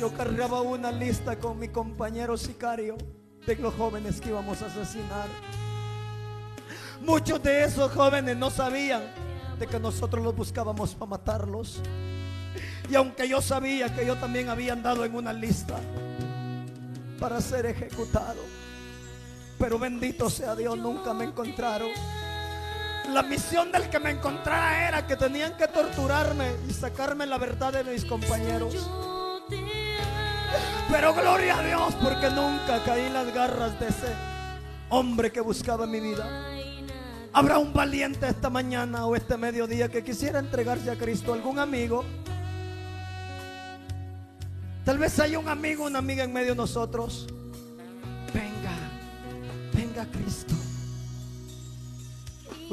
[0.00, 2.96] Yo cargaba una lista con mi compañero sicario
[3.46, 5.28] de los jóvenes que íbamos a asesinar.
[7.02, 9.02] Muchos de esos jóvenes no sabían
[9.58, 11.80] de que nosotros los buscábamos para matarlos.
[12.88, 15.78] Y aunque yo sabía que yo también había andado en una lista
[17.18, 18.40] para ser ejecutado,
[19.58, 21.90] pero bendito sea Dios, nunca me encontraron.
[23.12, 27.72] La misión del que me encontrara era que tenían que torturarme y sacarme la verdad
[27.72, 28.74] de mis compañeros.
[30.90, 34.14] Pero gloria a Dios porque nunca caí en las garras de ese
[34.88, 36.24] hombre que buscaba mi vida.
[37.32, 42.04] Habrá un valiente esta mañana o este mediodía que quisiera entregarse a Cristo, algún amigo.
[44.84, 47.26] Tal vez haya un amigo, una amiga en medio de nosotros.
[48.32, 48.72] Venga,
[49.72, 50.54] venga Cristo.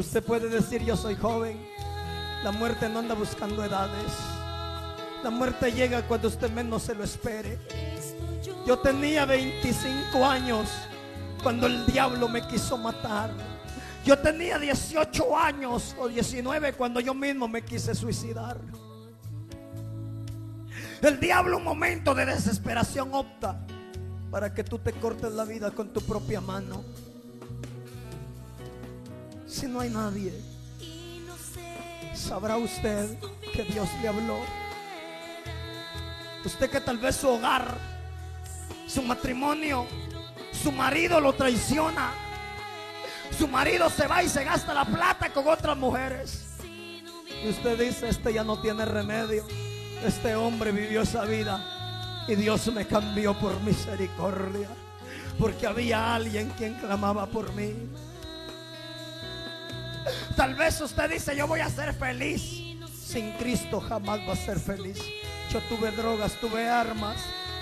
[0.01, 1.63] Usted puede decir yo soy joven.
[2.43, 4.11] La muerte no anda buscando edades.
[5.23, 7.59] La muerte llega cuando usted menos se lo espere.
[8.65, 10.67] Yo tenía 25 años
[11.43, 13.29] cuando el diablo me quiso matar.
[14.03, 18.57] Yo tenía 18 años o 19 cuando yo mismo me quise suicidar.
[21.03, 23.67] El diablo un momento de desesperación opta
[24.31, 27.10] para que tú te cortes la vida con tu propia mano.
[29.51, 30.31] Si no hay nadie,
[32.15, 33.17] sabrá usted
[33.53, 34.39] que Dios le habló.
[36.45, 37.77] Usted que tal vez su hogar,
[38.87, 39.85] su matrimonio,
[40.63, 42.13] su marido lo traiciona.
[43.37, 46.45] Su marido se va y se gasta la plata con otras mujeres.
[47.43, 49.45] Y usted dice, este ya no tiene remedio.
[50.05, 54.69] Este hombre vivió esa vida y Dios me cambió por misericordia.
[55.37, 57.73] Porque había alguien quien clamaba por mí.
[60.35, 62.41] Tal vez usted dice, yo voy a ser feliz.
[62.91, 64.99] Sin Cristo jamás va a ser feliz.
[65.51, 67.17] Yo tuve drogas, tuve armas,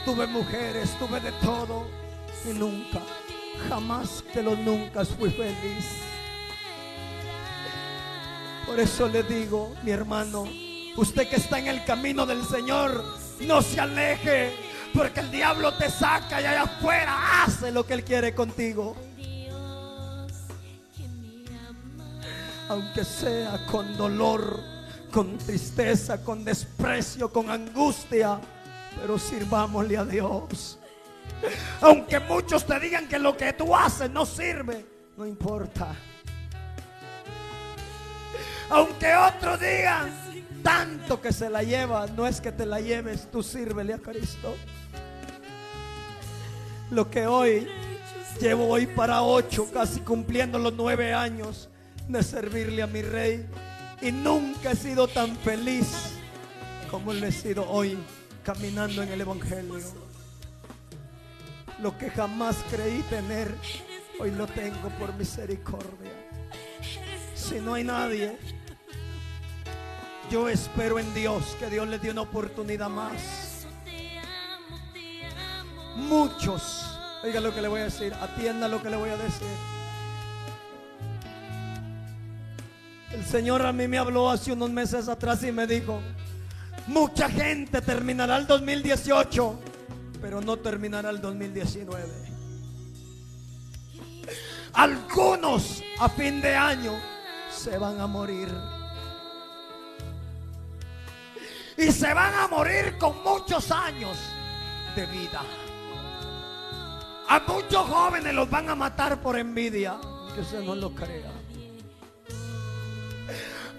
[0.05, 1.87] tuve mujeres, tuve de todo.
[2.45, 2.99] Y nunca,
[3.67, 5.85] jamás de los nunca fui feliz.
[8.65, 10.45] Por eso le digo, mi hermano,
[10.99, 13.01] Usted que está en el camino del Señor,
[13.39, 14.51] no se aleje,
[14.93, 18.97] porque el diablo te saca y allá afuera hace lo que él quiere contigo.
[22.69, 24.61] Aunque sea con dolor,
[25.11, 28.39] con tristeza, con desprecio, con angustia,
[28.99, 30.79] pero sirvámosle a Dios.
[31.81, 34.85] Aunque muchos te digan que lo que tú haces no sirve,
[35.17, 35.95] no importa.
[38.69, 40.11] Aunque otros digan
[40.61, 44.55] tanto que se la lleva, no es que te la lleves, tú sírvele a Cristo.
[46.91, 47.67] Lo que hoy
[48.39, 51.68] llevo hoy para ocho, casi cumpliendo los nueve años
[52.09, 53.45] de servirle a mi rey.
[54.01, 56.15] Y nunca he sido tan feliz
[56.89, 57.97] como lo he sido hoy
[58.43, 59.79] caminando en el Evangelio.
[61.81, 63.53] Lo que jamás creí tener,
[64.19, 66.11] hoy lo tengo por misericordia.
[67.35, 68.37] Si no hay nadie,
[70.29, 73.65] yo espero en Dios que Dios le dé una oportunidad más.
[75.95, 79.68] Muchos, oiga lo que le voy a decir, atienda lo que le voy a decir.
[83.11, 85.99] El Señor a mí me habló hace unos meses atrás y me dijo,
[86.87, 89.59] mucha gente terminará el 2018,
[90.21, 92.03] pero no terminará el 2019.
[94.73, 96.93] Algunos a fin de año
[97.51, 98.49] se van a morir.
[101.77, 104.17] Y se van a morir con muchos años
[104.95, 105.41] de vida.
[107.27, 109.97] A muchos jóvenes los van a matar por envidia,
[110.35, 111.38] que usted no lo crea.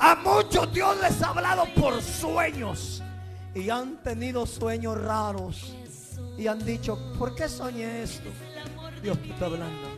[0.01, 3.03] A muchos Dios les ha hablado por sueños
[3.55, 5.75] y han tenido sueños raros
[6.39, 8.31] y han dicho, ¿por qué soñé esto?
[9.03, 9.89] Dios te está hablando.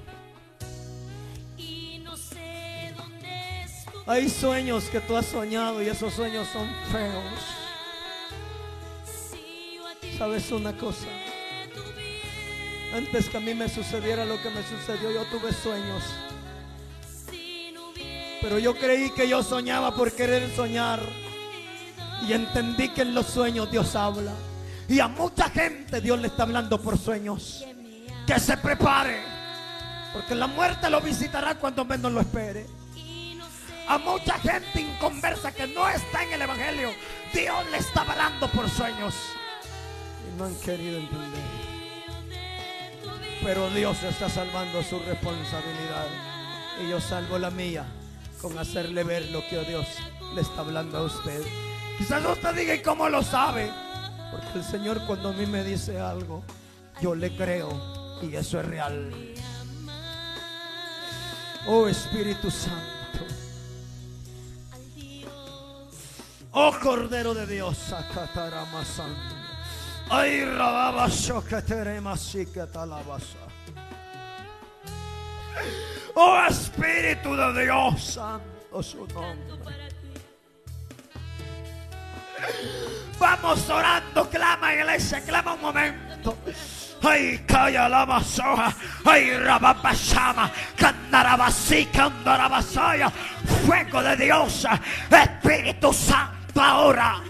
[4.06, 7.24] Hay sueños que tú has soñado y esos sueños son feos.
[10.18, 11.06] ¿Sabes una cosa?
[12.92, 16.02] Antes que a mí me sucediera lo que me sucedió, yo tuve sueños.
[18.42, 21.00] Pero yo creí que yo soñaba por querer soñar.
[22.26, 24.32] Y entendí que en los sueños Dios habla.
[24.88, 27.64] Y a mucha gente Dios le está hablando por sueños.
[28.26, 29.22] Que se prepare.
[30.12, 32.66] Porque la muerte lo visitará cuando menos lo espere.
[33.88, 36.90] A mucha gente inconversa que no está en el Evangelio,
[37.32, 39.14] Dios le está hablando por sueños.
[40.28, 41.42] Y no han querido entender.
[43.42, 46.06] Pero Dios está salvando su responsabilidad.
[46.82, 47.86] Y yo salvo la mía
[48.42, 49.86] con hacerle ver lo que Dios
[50.34, 51.40] le está hablando a usted.
[51.96, 53.70] Quizás usted diga, ¿y cómo lo sabe?
[54.32, 56.42] Porque el Señor cuando a mí me dice algo,
[57.00, 59.14] yo le creo y eso es real.
[61.66, 63.24] Oh Espíritu Santo.
[66.50, 67.78] Oh Cordero de Dios,
[70.10, 71.62] Ay, rababasho que
[72.46, 73.41] que talabasa.
[76.14, 79.72] Oh Espíritu de Dios, santo su nombre.
[83.18, 86.36] Vamos orando, clama iglesia, clama un momento.
[87.02, 88.72] Ay, calla la masoja.
[89.04, 90.50] Ay, rababashama.
[90.76, 93.10] Candarabasí, candarabasaya.
[93.64, 94.66] Fuego de Dios.
[95.10, 97.20] Espíritu Santo ahora.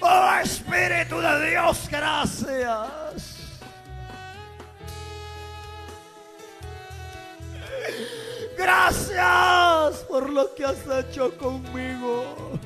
[0.00, 3.36] Oh Espíritu de Dios, gracias.
[8.56, 12.58] Gracias por lo que has hecho conmigo.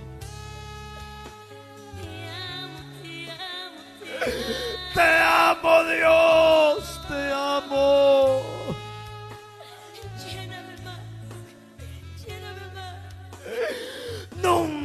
[4.95, 8.43] Te amo Dios, te amo.
[14.43, 14.84] Nunca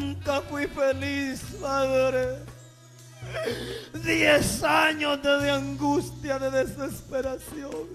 [0.49, 2.39] fui feliz, Padre.
[4.03, 7.87] Diez años de angustia, de desesperación.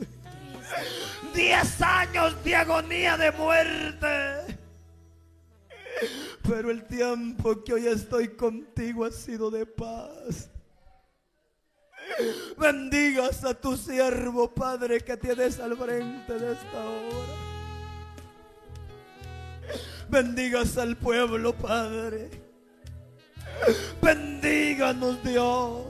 [1.35, 4.59] Diez años de agonía de muerte.
[6.43, 10.51] Pero el tiempo que hoy estoy contigo ha sido de paz.
[12.59, 17.44] Bendigas a tu siervo, Padre, que tienes al frente de esta hora.
[20.09, 22.31] Bendigas al pueblo, Padre.
[24.01, 25.85] Bendíganos, Dios.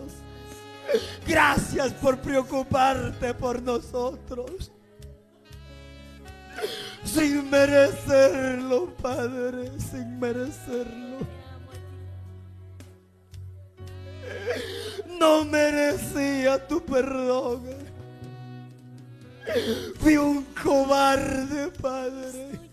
[1.26, 4.70] Gracias por preocuparte por nosotros.
[7.04, 11.18] Sin merecerlo, Padre, sin merecerlo.
[15.18, 17.62] No merecía tu perdón.
[20.00, 22.63] Fui un cobarde, Padre.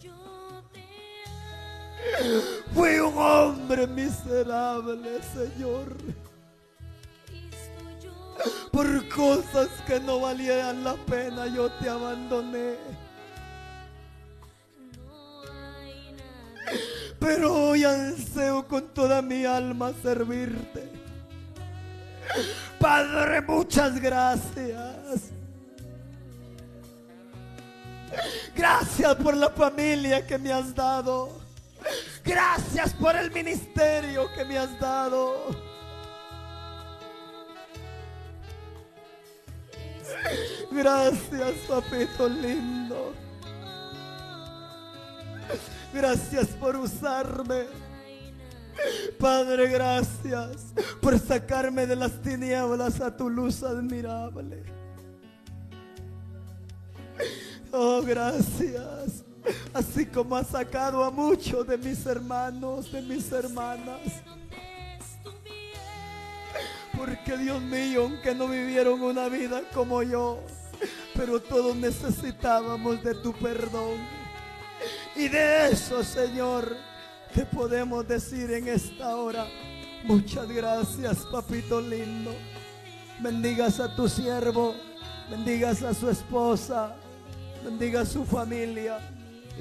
[2.73, 5.95] Fui un hombre miserable, Señor.
[8.71, 12.75] Por cosas que no valían la pena yo te abandoné.
[17.19, 20.89] Pero hoy anseo con toda mi alma servirte.
[22.79, 25.31] Padre, muchas gracias.
[28.55, 31.40] Gracias por la familia que me has dado.
[32.23, 35.49] Gracias por el ministerio que me has dado.
[40.71, 43.13] Gracias, papito lindo.
[45.93, 47.65] Gracias por usarme.
[49.19, 54.63] Padre, gracias por sacarme de las tinieblas a tu luz admirable.
[57.71, 59.23] Oh, gracias.
[59.73, 64.01] Así como has sacado a muchos de mis hermanos, de mis hermanas.
[66.97, 70.39] Porque Dios mío, aunque no vivieron una vida como yo,
[71.15, 73.97] pero todos necesitábamos de tu perdón.
[75.15, 76.75] Y de eso, Señor,
[77.33, 79.47] te podemos decir en esta hora.
[80.03, 82.33] Muchas gracias, papito lindo.
[83.19, 84.75] Bendigas a tu siervo,
[85.29, 86.95] bendigas a su esposa,
[87.63, 88.99] bendiga a su familia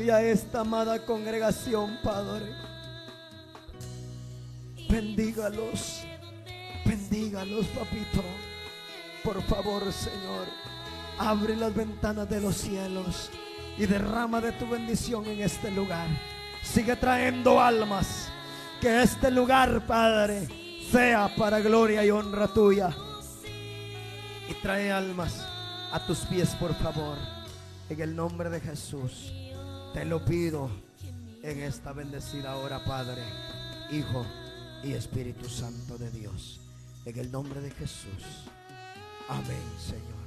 [0.00, 2.46] y a esta amada congregación, Padre.
[4.88, 6.02] Bendígalos,
[6.84, 8.22] bendígalos, papito.
[9.22, 10.46] Por favor, Señor,
[11.18, 13.30] abre las ventanas de los cielos
[13.76, 16.08] y derrama de tu bendición en este lugar.
[16.62, 18.28] Sigue trayendo almas.
[18.80, 20.48] Que este lugar, Padre,
[20.90, 22.96] sea para gloria y honra tuya.
[24.48, 25.46] Y trae almas
[25.92, 27.18] a tus pies, por favor.
[27.90, 29.34] En el nombre de Jesús.
[29.92, 30.70] Te lo pido
[31.42, 33.22] en esta bendecida hora, Padre,
[33.90, 34.24] Hijo
[34.84, 36.60] y Espíritu Santo de Dios.
[37.04, 38.46] En el nombre de Jesús.
[39.28, 40.20] Amén, Señor.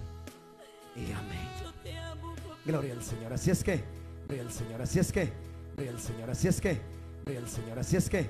[0.95, 1.49] Y amén.
[2.65, 3.31] Gloria al Señor.
[3.31, 3.83] Así es que,
[4.27, 4.81] gloria al Señor.
[4.81, 5.31] Así es que,
[5.75, 6.29] gloria al Señor.
[6.29, 6.81] Así es que,
[7.23, 7.79] gloria al Señor.
[7.79, 8.29] Así es que.